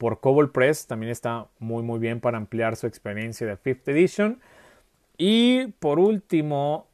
por 0.00 0.20
Cobalt 0.20 0.50
Press. 0.50 0.86
También 0.86 1.12
está 1.12 1.48
muy, 1.58 1.82
muy 1.82 1.98
bien 1.98 2.20
para 2.20 2.38
ampliar 2.38 2.74
su 2.76 2.86
experiencia 2.86 3.46
de 3.46 3.58
Fifth 3.58 3.86
Edition. 3.86 4.40
Y 5.18 5.66
por 5.78 5.98
último, 5.98 6.88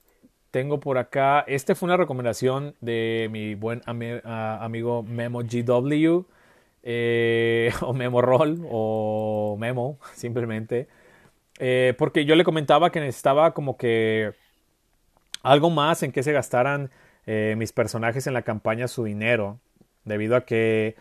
tengo 0.51 0.81
por 0.81 0.99
acá, 0.99 1.45
este 1.47 1.77
fue 1.77 1.87
una 1.87 1.97
recomendación 1.97 2.75
de 2.81 3.29
mi 3.31 3.55
buen 3.55 3.81
amigo 3.87 5.05
Memo 5.05 5.43
GW, 5.43 6.25
eh, 6.83 7.73
o 7.81 7.93
Memo 7.95 8.23
Roll, 8.23 8.67
o 8.69 9.57
Memo, 9.61 10.01
simplemente. 10.15 10.89
Eh, 11.61 11.95
porque 11.97 12.25
yo 12.25 12.35
le 12.35 12.43
comentaba 12.43 12.91
que 12.91 12.99
necesitaba 12.99 13.55
como 13.55 13.77
que 13.77 14.33
algo 15.45 15.71
más 15.71 16.03
en 16.03 16.11
que 16.11 16.25
se 16.25 16.33
gastaran 16.33 16.91
eh, 17.27 17.55
mis 17.57 17.73
personajes 17.73 18.27
en 18.27 18.35
la 18.35 18.43
campaña 18.43 18.89
su 18.89 19.05
dinero, 19.05 19.61
debido 20.05 20.35
a 20.35 20.45
que 20.45 20.97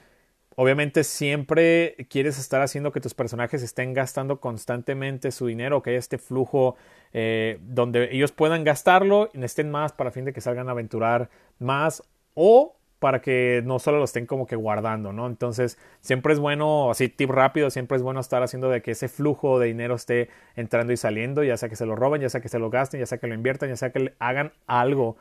obviamente 0.55 1.03
siempre 1.03 1.95
quieres 2.09 2.39
estar 2.39 2.61
haciendo 2.61 2.91
que 2.91 3.01
tus 3.01 3.13
personajes 3.13 3.61
estén 3.61 3.93
gastando 3.93 4.39
constantemente 4.39 5.31
su 5.31 5.47
dinero, 5.47 5.81
que 5.81 5.91
haya 5.91 5.99
este 5.99 6.17
flujo 6.17 6.75
eh, 7.13 7.59
donde 7.61 8.09
ellos 8.11 8.31
puedan 8.31 8.63
gastarlo 8.63 9.29
y 9.33 9.37
necesiten 9.37 9.71
más 9.71 9.93
para 9.93 10.11
fin 10.11 10.25
de 10.25 10.33
que 10.33 10.41
salgan 10.41 10.67
a 10.69 10.71
aventurar 10.71 11.29
más 11.59 12.03
o 12.33 12.75
para 12.99 13.21
que 13.21 13.61
no 13.65 13.77
solo 13.77 13.99
lo 13.99 14.05
estén 14.05 14.25
como 14.25 14.47
que 14.47 14.55
guardando, 14.55 15.13
¿no? 15.13 15.27
Entonces, 15.27 15.77
siempre 16.01 16.33
es 16.33 16.39
bueno, 16.39 16.89
así 16.89 17.09
tip 17.09 17.29
rápido, 17.29 17.69
siempre 17.69 17.97
es 17.97 18.03
bueno 18.03 18.19
estar 18.19 18.41
haciendo 18.41 18.69
de 18.69 18.81
que 18.81 18.91
ese 18.91 19.09
flujo 19.09 19.59
de 19.59 19.67
dinero 19.67 19.95
esté 19.95 20.29
entrando 20.55 20.93
y 20.93 20.97
saliendo, 20.97 21.43
ya 21.43 21.57
sea 21.57 21.69
que 21.69 21.75
se 21.75 21.85
lo 21.85 21.95
roben, 21.95 22.21
ya 22.21 22.29
sea 22.29 22.41
que 22.41 22.49
se 22.49 22.57
lo 22.57 22.69
gasten, 22.69 22.99
ya 22.99 23.05
sea 23.05 23.17
que 23.17 23.27
lo 23.27 23.35
inviertan, 23.35 23.69
ya 23.69 23.75
sea 23.75 23.91
que 23.91 24.15
hagan 24.19 24.53
algo 24.65 25.17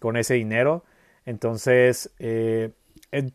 con 0.00 0.16
ese 0.16 0.34
dinero. 0.34 0.84
Entonces, 1.24 2.14
eh, 2.18 2.70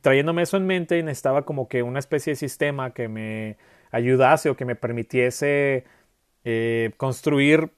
trayéndome 0.02 0.42
eso 0.42 0.58
en 0.58 0.66
mente, 0.68 1.02
necesitaba 1.04 1.44
como 1.44 1.68
que 1.68 1.84
una 1.84 2.00
especie 2.00 2.32
de 2.32 2.36
sistema 2.36 2.94
que 2.94 3.08
me 3.08 3.58
ayudase 3.92 4.50
o 4.50 4.56
que 4.56 4.66
me 4.66 4.76
permitiese 4.76 5.86
eh, 6.44 6.92
construir 6.98 7.72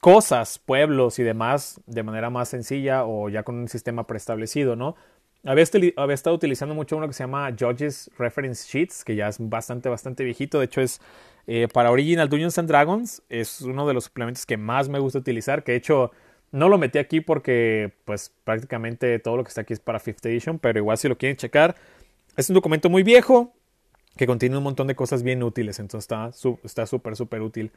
cosas, 0.00 0.58
pueblos 0.58 1.18
y 1.18 1.22
demás 1.22 1.80
de 1.86 2.02
manera 2.02 2.30
más 2.30 2.48
sencilla 2.48 3.04
o 3.04 3.28
ya 3.28 3.42
con 3.42 3.56
un 3.56 3.68
sistema 3.68 4.06
preestablecido, 4.06 4.76
¿no? 4.76 4.96
Había, 5.44 5.62
estado 5.62 6.34
utilizando 6.34 6.74
mucho 6.74 6.96
uno 6.96 7.06
que 7.06 7.14
se 7.14 7.22
llama 7.22 7.50
Judges 7.58 8.10
Reference 8.18 8.68
Sheets, 8.68 9.04
que 9.04 9.14
ya 9.14 9.28
es 9.28 9.36
bastante, 9.38 9.88
bastante 9.88 10.24
viejito. 10.24 10.58
De 10.58 10.64
hecho, 10.64 10.80
es 10.80 11.00
eh, 11.46 11.68
para 11.72 11.90
Original 11.90 12.28
Dungeons 12.28 12.58
and 12.58 12.68
Dragons. 12.68 13.22
Es 13.28 13.60
uno 13.60 13.86
de 13.86 13.94
los 13.94 14.04
suplementos 14.04 14.44
que 14.44 14.56
más 14.56 14.88
me 14.88 14.98
gusta 14.98 15.20
utilizar. 15.20 15.62
Que 15.62 15.72
de 15.72 15.78
hecho, 15.78 16.10
no 16.52 16.68
lo 16.68 16.78
metí 16.78 16.98
aquí 16.98 17.20
porque, 17.20 17.92
pues, 18.04 18.32
prácticamente 18.44 19.18
todo 19.18 19.36
lo 19.36 19.44
que 19.44 19.48
está 19.48 19.62
aquí 19.62 19.72
es 19.72 19.80
para 19.80 19.98
Fifth 19.98 20.24
Edition. 20.26 20.58
Pero 20.58 20.78
igual, 20.78 20.98
si 20.98 21.08
lo 21.08 21.18
quieren 21.18 21.36
checar, 21.36 21.76
es 22.36 22.48
un 22.48 22.54
documento 22.54 22.88
muy 22.88 23.02
viejo 23.02 23.52
que 24.16 24.26
contiene 24.26 24.56
un 24.56 24.64
montón 24.64 24.86
de 24.86 24.94
cosas 24.94 25.22
bien 25.22 25.42
útiles. 25.42 25.78
Entonces, 25.78 26.10
está 26.64 26.86
súper, 26.86 27.16
súper 27.16 27.42
útil. 27.42 27.72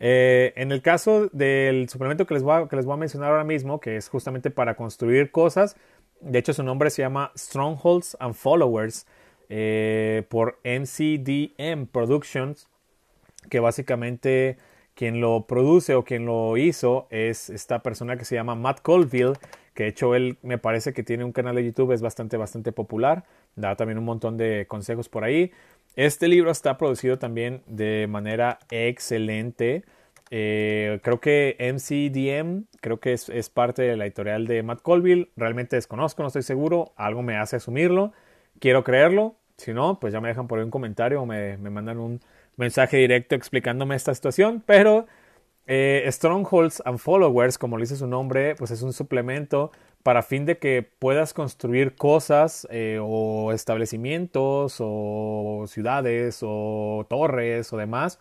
Eh, 0.00 0.52
en 0.56 0.72
el 0.72 0.82
caso 0.82 1.28
del 1.32 1.88
suplemento 1.88 2.26
que 2.26 2.34
les, 2.34 2.42
voy 2.42 2.66
que 2.68 2.76
les 2.76 2.84
voy 2.84 2.94
a 2.94 2.96
mencionar 2.96 3.30
ahora 3.30 3.44
mismo, 3.44 3.78
que 3.78 3.96
es 3.96 4.08
justamente 4.08 4.50
para 4.50 4.74
construir 4.74 5.30
cosas 5.30 5.76
de 6.22 6.38
hecho, 6.38 6.54
su 6.54 6.62
nombre 6.62 6.90
se 6.90 7.02
llama 7.02 7.32
Strongholds 7.36 8.16
and 8.20 8.34
Followers 8.34 9.06
eh, 9.48 10.24
por 10.28 10.60
MCDM 10.64 11.86
Productions, 11.86 12.68
que 13.50 13.58
básicamente 13.58 14.56
quien 14.94 15.20
lo 15.20 15.46
produce 15.46 15.94
o 15.94 16.04
quien 16.04 16.26
lo 16.26 16.56
hizo 16.56 17.06
es 17.10 17.50
esta 17.50 17.82
persona 17.82 18.16
que 18.16 18.24
se 18.24 18.34
llama 18.34 18.54
Matt 18.54 18.82
Colville, 18.82 19.34
que 19.74 19.84
de 19.84 19.88
hecho 19.90 20.14
él 20.14 20.38
me 20.42 20.58
parece 20.58 20.92
que 20.92 21.02
tiene 21.02 21.24
un 21.24 21.32
canal 21.32 21.56
de 21.56 21.64
YouTube, 21.64 21.92
es 21.92 22.02
bastante, 22.02 22.36
bastante 22.36 22.72
popular, 22.72 23.24
da 23.56 23.76
también 23.76 23.98
un 23.98 24.04
montón 24.04 24.36
de 24.36 24.66
consejos 24.68 25.08
por 25.08 25.24
ahí. 25.24 25.52
Este 25.96 26.28
libro 26.28 26.50
está 26.50 26.78
producido 26.78 27.18
también 27.18 27.62
de 27.66 28.06
manera 28.08 28.58
excelente. 28.70 29.84
Eh, 30.30 31.00
creo 31.02 31.20
que 31.20 31.56
MCDM, 31.60 32.64
creo 32.80 33.00
que 33.00 33.12
es, 33.12 33.50
parte 33.50 33.82
de 33.82 33.98
la 33.98 34.06
editorial 34.06 34.46
de 34.46 34.62
Matt 34.62 34.80
Colville. 34.80 35.30
Realmente 35.36 35.76
desconozco, 35.76 36.22
no 36.22 36.28
estoy 36.28 36.42
seguro. 36.42 36.92
Algo 36.96 37.20
me 37.22 37.36
hace 37.36 37.56
asumirlo. 37.56 38.12
Quiero 38.58 38.82
creerlo. 38.84 39.36
Si 39.58 39.74
no, 39.74 40.00
pues 40.00 40.14
ya 40.14 40.22
me 40.22 40.28
dejan 40.28 40.48
por 40.48 40.58
ahí 40.58 40.64
un 40.64 40.70
comentario 40.70 41.20
o 41.20 41.26
me, 41.26 41.58
mandan 41.58 41.98
un 41.98 42.20
mensaje 42.56 42.96
directo 42.96 43.34
explicándome 43.34 43.94
esta 43.94 44.14
situación. 44.14 44.62
Pero 44.66 45.06
eh, 45.66 46.06
Strongholds 46.10 46.82
and 46.84 46.98
Followers, 46.98 47.58
como 47.58 47.76
le 47.76 47.82
dice 47.82 47.96
su 47.96 48.06
nombre, 48.06 48.54
pues 48.56 48.70
es 48.70 48.82
un 48.82 48.92
suplemento 48.92 49.72
para 50.02 50.22
fin 50.22 50.44
de 50.46 50.58
que 50.58 50.82
puedas 50.82 51.32
construir 51.32 51.94
cosas 51.94 52.66
eh, 52.70 52.98
o 53.00 53.52
establecimientos 53.52 54.76
o 54.80 55.64
ciudades 55.68 56.40
o 56.42 57.06
torres 57.08 57.72
o 57.72 57.76
demás 57.76 58.18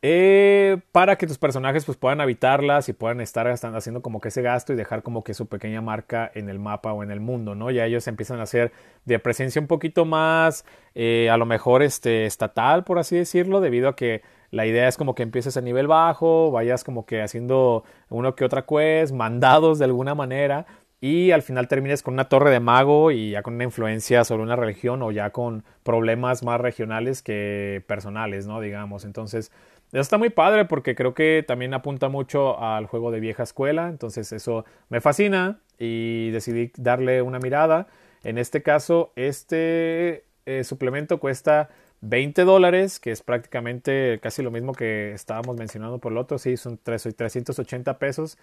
eh, 0.00 0.78
para 0.92 1.16
que 1.16 1.26
tus 1.26 1.38
personajes 1.38 1.84
pues, 1.84 1.98
puedan 1.98 2.20
habitarlas 2.20 2.88
y 2.88 2.92
puedan 2.92 3.20
estar 3.20 3.48
haciendo 3.48 4.00
como 4.00 4.20
que 4.20 4.28
ese 4.28 4.42
gasto 4.42 4.72
y 4.72 4.76
dejar 4.76 5.02
como 5.02 5.24
que 5.24 5.34
su 5.34 5.46
pequeña 5.46 5.80
marca 5.80 6.30
en 6.34 6.48
el 6.48 6.60
mapa 6.60 6.92
o 6.92 7.02
en 7.02 7.10
el 7.10 7.20
mundo, 7.20 7.54
¿no? 7.54 7.70
Ya 7.70 7.84
ellos 7.84 8.06
empiezan 8.06 8.38
a 8.38 8.44
hacer 8.44 8.72
de 9.04 9.18
presencia 9.18 9.60
un 9.60 9.66
poquito 9.66 10.04
más, 10.04 10.64
eh, 10.94 11.30
a 11.30 11.36
lo 11.36 11.46
mejor 11.46 11.82
este, 11.82 12.26
estatal, 12.26 12.84
por 12.84 12.98
así 12.98 13.16
decirlo, 13.16 13.60
debido 13.60 13.88
a 13.88 13.96
que 13.96 14.22
la 14.50 14.66
idea 14.66 14.88
es 14.88 14.96
como 14.96 15.14
que 15.14 15.24
empieces 15.24 15.56
a 15.56 15.60
nivel 15.60 15.88
bajo, 15.88 16.50
vayas 16.52 16.84
como 16.84 17.04
que 17.04 17.20
haciendo 17.20 17.84
uno 18.08 18.34
que 18.34 18.44
otra 18.44 18.64
quest, 18.66 19.12
mandados 19.12 19.78
de 19.78 19.86
alguna 19.86 20.14
manera, 20.14 20.66
y 21.00 21.30
al 21.30 21.42
final 21.42 21.68
termines 21.68 22.02
con 22.02 22.14
una 22.14 22.28
torre 22.28 22.50
de 22.50 22.60
mago 22.60 23.12
y 23.12 23.30
ya 23.32 23.42
con 23.42 23.54
una 23.54 23.64
influencia 23.64 24.24
sobre 24.24 24.42
una 24.42 24.56
religión 24.56 25.02
o 25.02 25.12
ya 25.12 25.30
con 25.30 25.64
problemas 25.84 26.42
más 26.42 26.60
regionales 26.60 27.22
que 27.22 27.84
personales, 27.86 28.46
¿no? 28.48 28.60
Digamos, 28.60 29.04
entonces 29.04 29.52
eso 29.92 30.00
está 30.00 30.18
muy 30.18 30.30
padre 30.30 30.66
porque 30.66 30.94
creo 30.94 31.14
que 31.14 31.44
también 31.46 31.72
apunta 31.72 32.08
mucho 32.08 32.60
al 32.60 32.86
juego 32.86 33.10
de 33.10 33.20
vieja 33.20 33.42
escuela, 33.42 33.88
entonces 33.88 34.32
eso 34.32 34.64
me 34.90 35.00
fascina 35.00 35.60
y 35.78 36.30
decidí 36.30 36.72
darle 36.76 37.22
una 37.22 37.38
mirada. 37.38 37.86
En 38.22 38.36
este 38.36 38.62
caso, 38.62 39.12
este 39.16 40.24
eh, 40.44 40.64
suplemento 40.64 41.18
cuesta 41.20 41.70
20 42.00 42.44
dólares, 42.44 43.00
que 43.00 43.10
es 43.10 43.22
prácticamente 43.22 44.18
casi 44.22 44.42
lo 44.42 44.50
mismo 44.50 44.72
que 44.72 45.12
estábamos 45.12 45.56
mencionando 45.56 45.98
por 45.98 46.12
el 46.12 46.18
otro, 46.18 46.38
sí, 46.38 46.56
son 46.56 46.78
380 46.78 47.98
pesos, 47.98 48.38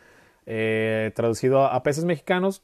eh, 0.45 1.11
traducido 1.15 1.65
a 1.65 1.83
pesos 1.83 2.05
mexicanos. 2.05 2.61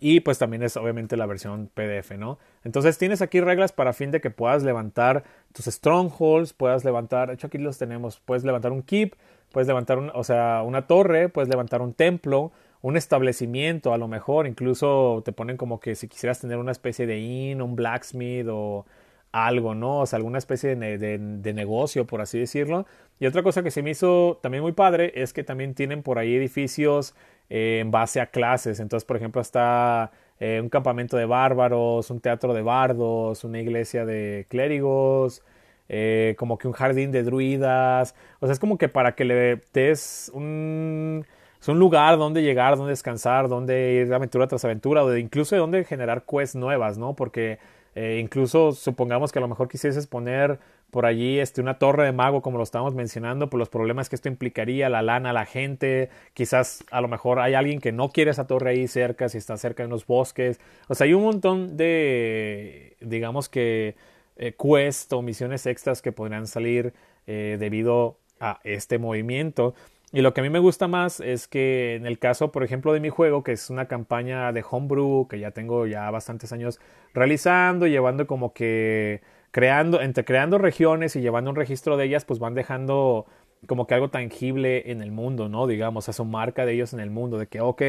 Y 0.00 0.20
pues 0.20 0.38
también 0.38 0.62
es 0.62 0.76
obviamente 0.76 1.16
la 1.16 1.26
versión 1.26 1.70
PDF, 1.72 2.12
¿no? 2.16 2.38
Entonces 2.64 2.96
tienes 2.98 3.20
aquí 3.20 3.40
reglas 3.40 3.72
para 3.72 3.92
fin 3.92 4.10
de 4.10 4.20
que 4.20 4.30
puedas 4.30 4.62
levantar 4.62 5.24
tus 5.52 5.66
strongholds, 5.66 6.54
puedas 6.54 6.84
levantar, 6.84 7.28
de 7.28 7.34
hecho 7.34 7.48
aquí 7.48 7.58
los 7.58 7.78
tenemos, 7.78 8.18
puedes 8.20 8.44
levantar 8.44 8.72
un 8.72 8.82
keep, 8.82 9.14
puedes 9.52 9.68
levantar 9.68 9.98
un, 9.98 10.10
o 10.14 10.24
sea, 10.24 10.62
una 10.64 10.86
torre, 10.86 11.28
puedes 11.28 11.48
levantar 11.48 11.82
un 11.82 11.92
templo, 11.92 12.52
un 12.80 12.96
establecimiento 12.96 13.92
a 13.92 13.98
lo 13.98 14.08
mejor, 14.08 14.46
incluso 14.46 15.22
te 15.24 15.32
ponen 15.32 15.56
como 15.56 15.78
que 15.78 15.94
si 15.94 16.08
quisieras 16.08 16.40
tener 16.40 16.56
una 16.56 16.72
especie 16.72 17.06
de 17.06 17.18
inn, 17.18 17.60
un 17.60 17.76
blacksmith 17.76 18.46
o 18.50 18.86
algo, 19.32 19.74
¿no? 19.74 20.00
O 20.00 20.06
sea, 20.06 20.18
alguna 20.18 20.38
especie 20.38 20.76
de, 20.76 20.98
de, 20.98 21.52
negocio, 21.54 22.06
por 22.06 22.20
así 22.20 22.38
decirlo. 22.38 22.86
Y 23.18 23.26
otra 23.26 23.42
cosa 23.42 23.62
que 23.62 23.70
se 23.70 23.82
me 23.82 23.90
hizo 23.90 24.38
también 24.42 24.62
muy 24.62 24.72
padre 24.72 25.12
es 25.16 25.32
que 25.32 25.42
también 25.42 25.74
tienen 25.74 26.02
por 26.02 26.18
ahí 26.18 26.36
edificios 26.36 27.14
eh, 27.50 27.78
en 27.80 27.90
base 27.90 28.20
a 28.20 28.26
clases. 28.26 28.78
Entonces, 28.78 29.04
por 29.06 29.16
ejemplo, 29.16 29.40
está 29.40 30.12
eh, 30.38 30.60
un 30.62 30.68
campamento 30.68 31.16
de 31.16 31.24
bárbaros, 31.24 32.10
un 32.10 32.20
teatro 32.20 32.52
de 32.54 32.62
bardos, 32.62 33.44
una 33.44 33.60
iglesia 33.60 34.04
de 34.04 34.46
clérigos, 34.50 35.42
eh, 35.88 36.34
como 36.38 36.58
que 36.58 36.68
un 36.68 36.74
jardín 36.74 37.10
de 37.10 37.22
druidas. 37.22 38.14
O 38.40 38.46
sea, 38.46 38.52
es 38.52 38.60
como 38.60 38.76
que 38.78 38.88
para 38.88 39.14
que 39.14 39.24
le 39.24 39.62
des 39.72 40.30
un, 40.34 41.24
es 41.60 41.68
un 41.68 41.78
lugar 41.78 42.18
donde 42.18 42.42
llegar, 42.42 42.76
donde 42.76 42.90
descansar, 42.90 43.48
donde 43.48 43.92
ir 43.92 44.08
de 44.08 44.14
aventura 44.14 44.46
tras 44.46 44.64
aventura, 44.64 45.04
o 45.04 45.16
incluso 45.16 45.54
de 45.54 45.60
donde 45.60 45.84
generar 45.84 46.24
quests 46.24 46.56
nuevas, 46.56 46.98
¿no? 46.98 47.14
Porque 47.14 47.58
incluso 47.94 48.72
supongamos 48.72 49.32
que 49.32 49.38
a 49.38 49.42
lo 49.42 49.48
mejor 49.48 49.68
quisieses 49.68 50.06
poner 50.06 50.58
por 50.92 51.06
allí 51.06 51.38
este, 51.38 51.62
una 51.62 51.78
torre 51.78 52.04
de 52.04 52.12
mago, 52.12 52.42
como 52.42 52.58
lo 52.58 52.64
estábamos 52.64 52.94
mencionando, 52.94 53.48
por 53.48 53.58
los 53.58 53.70
problemas 53.70 54.10
que 54.10 54.16
esto 54.16 54.28
implicaría, 54.28 54.90
la 54.90 55.00
lana, 55.00 55.32
la 55.32 55.46
gente, 55.46 56.10
quizás 56.34 56.84
a 56.90 57.00
lo 57.00 57.08
mejor 57.08 57.40
hay 57.40 57.54
alguien 57.54 57.80
que 57.80 57.92
no 57.92 58.10
quiere 58.10 58.30
esa 58.30 58.46
torre 58.46 58.70
ahí 58.70 58.86
cerca, 58.88 59.30
si 59.30 59.38
está 59.38 59.56
cerca 59.56 59.82
de 59.82 59.86
unos 59.86 60.06
bosques, 60.06 60.60
o 60.88 60.94
sea, 60.94 61.06
hay 61.06 61.14
un 61.14 61.22
montón 61.22 61.78
de, 61.78 62.98
digamos 63.00 63.48
que, 63.48 63.96
eh, 64.36 64.54
quests 64.54 65.12
o 65.12 65.22
misiones 65.22 65.64
extras 65.66 66.02
que 66.02 66.12
podrían 66.12 66.46
salir 66.46 66.92
eh, 67.26 67.56
debido 67.58 68.18
a 68.40 68.60
este 68.64 68.98
movimiento. 68.98 69.74
Y 70.12 70.20
lo 70.20 70.34
que 70.34 70.42
a 70.42 70.44
mí 70.44 70.50
me 70.50 70.58
gusta 70.58 70.88
más 70.88 71.20
es 71.20 71.48
que 71.48 71.94
en 71.94 72.06
el 72.06 72.18
caso, 72.18 72.52
por 72.52 72.64
ejemplo, 72.64 72.92
de 72.92 73.00
mi 73.00 73.08
juego, 73.08 73.42
que 73.42 73.52
es 73.52 73.70
una 73.70 73.88
campaña 73.88 74.52
de 74.52 74.62
homebrew 74.68 75.26
que 75.26 75.38
ya 75.38 75.52
tengo 75.52 75.86
ya 75.86 76.10
bastantes 76.10 76.52
años 76.52 76.80
realizando, 77.14 77.86
llevando 77.86 78.26
como 78.26 78.52
que 78.52 79.22
creando, 79.52 80.02
entre 80.02 80.24
creando 80.24 80.58
regiones 80.58 81.16
y 81.16 81.22
llevando 81.22 81.50
un 81.50 81.56
registro 81.56 81.96
de 81.96 82.04
ellas, 82.04 82.26
pues 82.26 82.40
van 82.40 82.54
dejando 82.54 83.26
como 83.66 83.86
que 83.86 83.94
algo 83.94 84.10
tangible 84.10 84.90
en 84.90 85.02
el 85.02 85.12
mundo, 85.12 85.48
¿no? 85.48 85.66
Digamos, 85.66 86.08
a 86.08 86.12
su 86.12 86.24
marca 86.24 86.66
de 86.66 86.72
ellos 86.74 86.92
en 86.92 87.00
el 87.00 87.10
mundo, 87.10 87.38
de 87.38 87.46
que, 87.46 87.60
ok, 87.60 87.82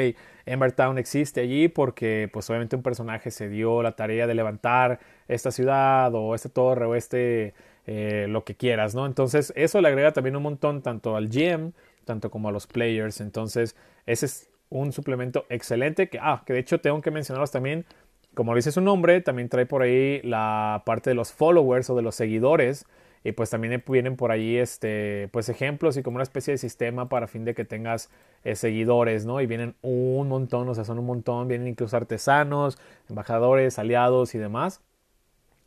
Embertown 0.46 0.98
existe 1.00 1.42
allí 1.42 1.68
porque, 1.68 2.30
pues 2.32 2.50
obviamente 2.50 2.75
un 2.75 2.84
personaje 2.84 3.32
se 3.32 3.50
dio 3.50 3.82
la 3.82 3.94
tarea 3.96 4.27
de 4.27 4.36
levantar 4.36 5.00
esta 5.27 5.51
ciudad 5.51 6.13
o 6.13 6.36
esta 6.36 6.50
torre 6.50 6.86
o 6.86 6.96
este, 6.96 7.53
eh, 7.88 8.27
lo 8.30 8.44
que 8.44 8.56
quieras, 8.56 8.94
¿no? 8.94 9.06
Entonces, 9.08 9.51
eso 9.56 9.82
le 9.82 9.88
agrega 9.88 10.12
también 10.13 10.36
un 10.36 10.44
montón 10.44 10.82
tanto 10.84 11.15
al 11.15 11.27
GM, 11.27 11.74
tanto 12.03 12.29
como 12.29 12.50
a 12.50 12.51
los 12.51 12.67
players. 12.67 13.22
Entonces, 13.22 13.75
ese 14.05 14.25
es 14.25 14.50
un 14.69 14.91
suplemento 14.91 15.45
excelente 15.50 16.10
que, 16.10 16.19
ah, 16.22 16.43
que 16.45 16.53
de 16.53 16.60
hecho 16.60 16.79
tengo 16.79 17.01
que 17.01 17.12
mencionarlos 17.12 17.51
también 17.51 17.86
como 18.33 18.55
dice 18.55 18.72
su 18.72 18.81
nombre, 18.81 19.22
también 19.22 19.50
trae 19.50 19.65
por 19.65 19.81
ahí 19.83 20.22
la 20.24 20.83
parte 20.86 21.12
de 21.12 21.15
los 21.15 21.31
followers 21.31 21.89
o 21.89 21.95
de 21.95 22.01
los 22.01 22.15
seguidores. 22.15 22.86
Y 23.25 23.31
pues 23.31 23.50
también 23.50 23.81
vienen 23.88 24.17
por 24.17 24.31
ahí 24.31 24.57
este, 24.57 25.29
pues 25.31 25.48
ejemplos 25.48 25.95
y 25.95 26.03
como 26.03 26.15
una 26.15 26.24
especie 26.24 26.51
de 26.51 26.57
sistema 26.57 27.07
para 27.07 27.27
fin 27.27 27.45
de 27.45 27.53
que 27.53 27.63
tengas 27.63 28.10
eh, 28.43 28.55
seguidores, 28.55 29.25
¿no? 29.25 29.39
Y 29.39 29.45
vienen 29.45 29.75
un 29.81 30.27
montón, 30.27 30.67
o 30.67 30.75
sea, 30.75 30.83
son 30.83 31.00
un 31.00 31.05
montón, 31.05 31.48
vienen 31.48 31.69
incluso 31.69 31.95
artesanos, 31.95 32.77
embajadores, 33.10 33.79
aliados 33.79 34.36
y 34.36 34.39
demás. 34.39 34.81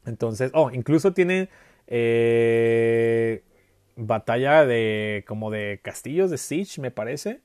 Entonces, 0.04 0.50
oh, 0.52 0.70
incluso 0.70 1.14
tiene 1.14 1.48
eh, 1.86 3.42
batalla 3.96 4.66
de 4.66 5.24
como 5.26 5.50
de 5.50 5.80
castillos 5.82 6.30
de 6.30 6.38
Siege, 6.38 6.80
me 6.80 6.90
parece. 6.90 7.40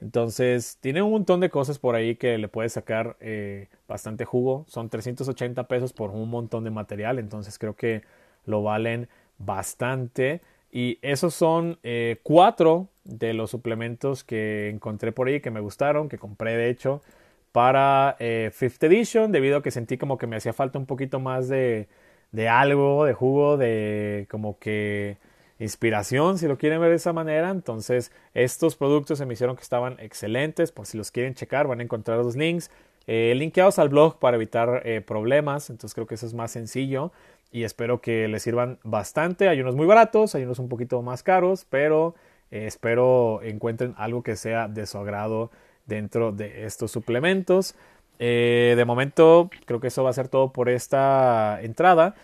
Entonces, 0.00 0.78
tiene 0.80 1.02
un 1.02 1.10
montón 1.10 1.40
de 1.40 1.50
cosas 1.50 1.78
por 1.78 1.94
ahí 1.94 2.16
que 2.16 2.36
le 2.38 2.48
puedes 2.48 2.72
sacar 2.72 3.16
eh, 3.20 3.68
bastante 3.88 4.24
jugo. 4.24 4.64
Son 4.68 4.88
380 4.90 5.68
pesos 5.68 5.92
por 5.92 6.10
un 6.10 6.28
montón 6.28 6.64
de 6.64 6.70
material, 6.70 7.18
entonces 7.18 7.58
creo 7.58 7.76
que 7.76 8.02
lo 8.44 8.62
valen 8.62 9.08
bastante. 9.38 10.42
Y 10.70 10.98
esos 11.02 11.34
son 11.34 11.78
eh, 11.82 12.20
cuatro 12.22 12.88
de 13.04 13.32
los 13.32 13.50
suplementos 13.50 14.24
que 14.24 14.68
encontré 14.68 15.12
por 15.12 15.28
ahí 15.28 15.40
que 15.40 15.50
me 15.50 15.60
gustaron, 15.60 16.08
que 16.08 16.18
compré 16.18 16.56
de 16.56 16.68
hecho 16.68 17.02
para 17.52 18.16
eh, 18.18 18.50
Fifth 18.52 18.82
Edition, 18.84 19.32
debido 19.32 19.58
a 19.58 19.62
que 19.62 19.70
sentí 19.70 19.96
como 19.96 20.18
que 20.18 20.26
me 20.26 20.36
hacía 20.36 20.52
falta 20.52 20.78
un 20.78 20.84
poquito 20.84 21.20
más 21.20 21.48
de, 21.48 21.88
de 22.32 22.48
algo, 22.50 23.06
de 23.06 23.14
jugo, 23.14 23.56
de 23.56 24.26
como 24.30 24.58
que 24.58 25.16
inspiración, 25.58 26.38
si 26.38 26.46
lo 26.46 26.58
quieren 26.58 26.80
ver 26.80 26.90
de 26.90 26.96
esa 26.96 27.12
manera. 27.12 27.50
Entonces, 27.50 28.12
estos 28.34 28.76
productos 28.76 29.18
se 29.18 29.26
me 29.26 29.34
hicieron 29.34 29.56
que 29.56 29.62
estaban 29.62 29.98
excelentes. 30.00 30.72
Por 30.72 30.86
si 30.86 30.98
los 30.98 31.10
quieren 31.10 31.34
checar, 31.34 31.66
van 31.66 31.80
a 31.80 31.82
encontrar 31.82 32.18
los 32.18 32.36
links 32.36 32.70
eh, 33.06 33.34
linkeados 33.36 33.78
al 33.78 33.88
blog 33.88 34.18
para 34.18 34.36
evitar 34.36 34.82
eh, 34.84 35.00
problemas. 35.00 35.70
Entonces, 35.70 35.94
creo 35.94 36.06
que 36.06 36.16
eso 36.16 36.26
es 36.26 36.34
más 36.34 36.50
sencillo 36.50 37.12
y 37.52 37.64
espero 37.64 38.00
que 38.00 38.28
les 38.28 38.42
sirvan 38.42 38.78
bastante. 38.82 39.48
Hay 39.48 39.60
unos 39.60 39.76
muy 39.76 39.86
baratos, 39.86 40.34
hay 40.34 40.44
unos 40.44 40.58
un 40.58 40.68
poquito 40.68 41.00
más 41.02 41.22
caros, 41.22 41.66
pero 41.70 42.14
eh, 42.50 42.66
espero 42.66 43.40
encuentren 43.42 43.94
algo 43.96 44.22
que 44.22 44.36
sea 44.36 44.68
de 44.68 44.86
su 44.86 44.98
agrado 44.98 45.50
dentro 45.86 46.32
de 46.32 46.66
estos 46.66 46.90
suplementos. 46.90 47.74
de 48.18 48.84
momento, 48.86 49.50
creo 49.66 49.78
que 49.80 49.88
eso 49.88 50.02
va 50.02 50.10
a 50.10 50.12
ser 50.12 50.28
todo 50.28 50.52
por 50.52 50.68
esta 50.68 51.60
entrada. 51.62 52.14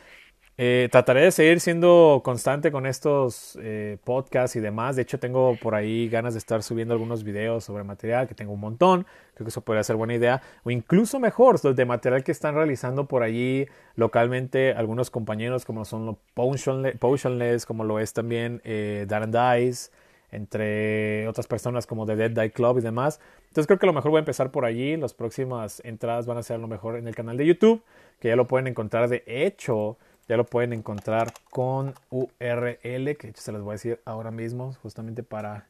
Eh, 0.58 0.88
trataré 0.92 1.22
de 1.22 1.30
seguir 1.30 1.60
siendo 1.60 2.20
constante 2.22 2.70
con 2.70 2.84
estos 2.84 3.58
eh, 3.62 3.96
podcasts 4.04 4.54
y 4.54 4.60
demás. 4.60 4.96
De 4.96 5.02
hecho, 5.02 5.18
tengo 5.18 5.56
por 5.56 5.74
ahí 5.74 6.08
ganas 6.10 6.34
de 6.34 6.38
estar 6.38 6.62
subiendo 6.62 6.92
algunos 6.92 7.24
videos 7.24 7.64
sobre 7.64 7.84
material, 7.84 8.28
que 8.28 8.34
tengo 8.34 8.52
un 8.52 8.60
montón. 8.60 9.06
Creo 9.34 9.46
que 9.46 9.48
eso 9.48 9.62
podría 9.62 9.82
ser 9.82 9.96
buena 9.96 10.14
idea. 10.14 10.42
O 10.62 10.70
incluso 10.70 11.18
mejor, 11.18 11.58
los 11.64 11.74
de 11.74 11.84
material 11.86 12.22
que 12.22 12.32
están 12.32 12.54
realizando 12.54 13.08
por 13.08 13.22
allí 13.22 13.66
localmente 13.96 14.72
algunos 14.72 15.10
compañeros, 15.10 15.64
como 15.64 15.86
son 15.86 16.04
los 16.04 16.16
Potionless, 16.34 17.64
como 17.64 17.84
lo 17.84 17.98
es 17.98 18.12
también 18.12 18.60
eh, 18.64 19.06
Darren 19.08 19.30
Dice, 19.30 19.90
entre 20.32 21.28
otras 21.28 21.46
personas 21.46 21.86
como 21.86 22.06
The 22.06 22.16
Dead 22.16 22.30
Die 22.30 22.50
Club 22.50 22.78
y 22.78 22.82
demás. 22.82 23.20
Entonces 23.48 23.66
creo 23.66 23.78
que 23.78 23.86
lo 23.86 23.92
mejor 23.94 24.10
voy 24.10 24.18
a 24.18 24.20
empezar 24.20 24.50
por 24.50 24.66
allí. 24.66 24.98
Las 24.98 25.14
próximas 25.14 25.80
entradas 25.84 26.26
van 26.26 26.36
a 26.36 26.42
ser 26.42 26.60
lo 26.60 26.68
mejor 26.68 26.96
en 26.96 27.08
el 27.08 27.14
canal 27.14 27.38
de 27.38 27.46
YouTube, 27.46 27.82
que 28.20 28.28
ya 28.28 28.36
lo 28.36 28.46
pueden 28.46 28.66
encontrar 28.66 29.08
de 29.08 29.24
hecho 29.26 29.96
ya 30.28 30.36
lo 30.36 30.44
pueden 30.44 30.72
encontrar 30.72 31.32
con 31.50 31.94
URL, 32.10 33.16
que 33.16 33.32
se 33.34 33.52
les 33.52 33.60
voy 33.60 33.72
a 33.72 33.74
decir 33.74 34.00
ahora 34.04 34.30
mismo, 34.30 34.74
justamente 34.82 35.22
para 35.22 35.66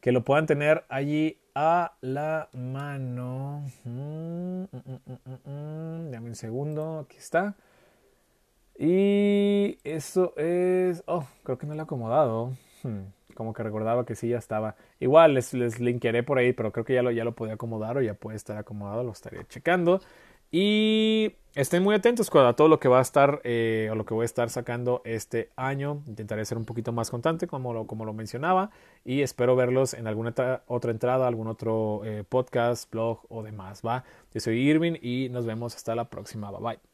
que 0.00 0.12
lo 0.12 0.24
puedan 0.24 0.46
tener 0.46 0.84
allí 0.88 1.38
a 1.54 1.92
la 2.00 2.48
mano. 2.52 3.64
Mm, 3.84 4.62
mm, 4.64 5.50
mm, 5.50 6.10
Dame 6.10 6.28
un 6.28 6.34
segundo, 6.34 7.00
aquí 7.00 7.18
está. 7.18 7.54
Y 8.78 9.78
eso 9.84 10.34
es... 10.38 11.02
Oh, 11.06 11.26
creo 11.42 11.58
que 11.58 11.66
no 11.66 11.74
lo 11.74 11.80
he 11.80 11.82
acomodado. 11.82 12.54
Hmm, 12.82 13.02
como 13.34 13.52
que 13.52 13.62
recordaba 13.62 14.06
que 14.06 14.14
sí, 14.14 14.30
ya 14.30 14.38
estaba. 14.38 14.76
Igual 15.00 15.34
les, 15.34 15.52
les 15.52 15.80
linkearé 15.80 16.22
por 16.22 16.38
ahí, 16.38 16.54
pero 16.54 16.72
creo 16.72 16.84
que 16.86 16.94
ya 16.94 17.02
lo, 17.02 17.10
ya 17.10 17.24
lo 17.24 17.34
podía 17.34 17.54
acomodar 17.54 17.98
o 17.98 18.02
ya 18.02 18.14
puede 18.14 18.36
estar 18.36 18.56
acomodado, 18.56 19.04
lo 19.04 19.12
estaría 19.12 19.44
checando. 19.44 20.00
Y 20.50 21.32
estén 21.54 21.82
muy 21.82 21.94
atentos 21.94 22.30
a 22.34 22.52
todo 22.54 22.68
lo 22.68 22.80
que 22.80 22.88
va 22.88 22.98
a 22.98 23.02
estar 23.02 23.40
eh, 23.44 23.88
o 23.90 23.94
lo 23.94 24.04
que 24.04 24.14
voy 24.14 24.22
a 24.22 24.26
estar 24.26 24.50
sacando 24.50 25.00
este 25.04 25.50
año. 25.56 26.02
Intentaré 26.06 26.44
ser 26.44 26.58
un 26.58 26.64
poquito 26.64 26.92
más 26.92 27.10
constante 27.10 27.46
como 27.46 27.72
lo, 27.72 27.86
como 27.86 28.04
lo 28.04 28.12
mencionaba 28.12 28.70
y 29.04 29.22
espero 29.22 29.56
verlos 29.56 29.94
en 29.94 30.06
alguna 30.06 30.34
otra 30.66 30.90
entrada, 30.90 31.26
algún 31.26 31.46
otro 31.46 32.02
eh, 32.04 32.24
podcast, 32.28 32.90
blog 32.90 33.20
o 33.28 33.42
demás. 33.42 33.82
¿va? 33.86 34.04
Yo 34.34 34.40
soy 34.40 34.58
Irving 34.58 34.94
y 35.00 35.28
nos 35.30 35.46
vemos 35.46 35.76
hasta 35.76 35.94
la 35.94 36.08
próxima. 36.10 36.50
Bye 36.50 36.60
bye. 36.60 36.89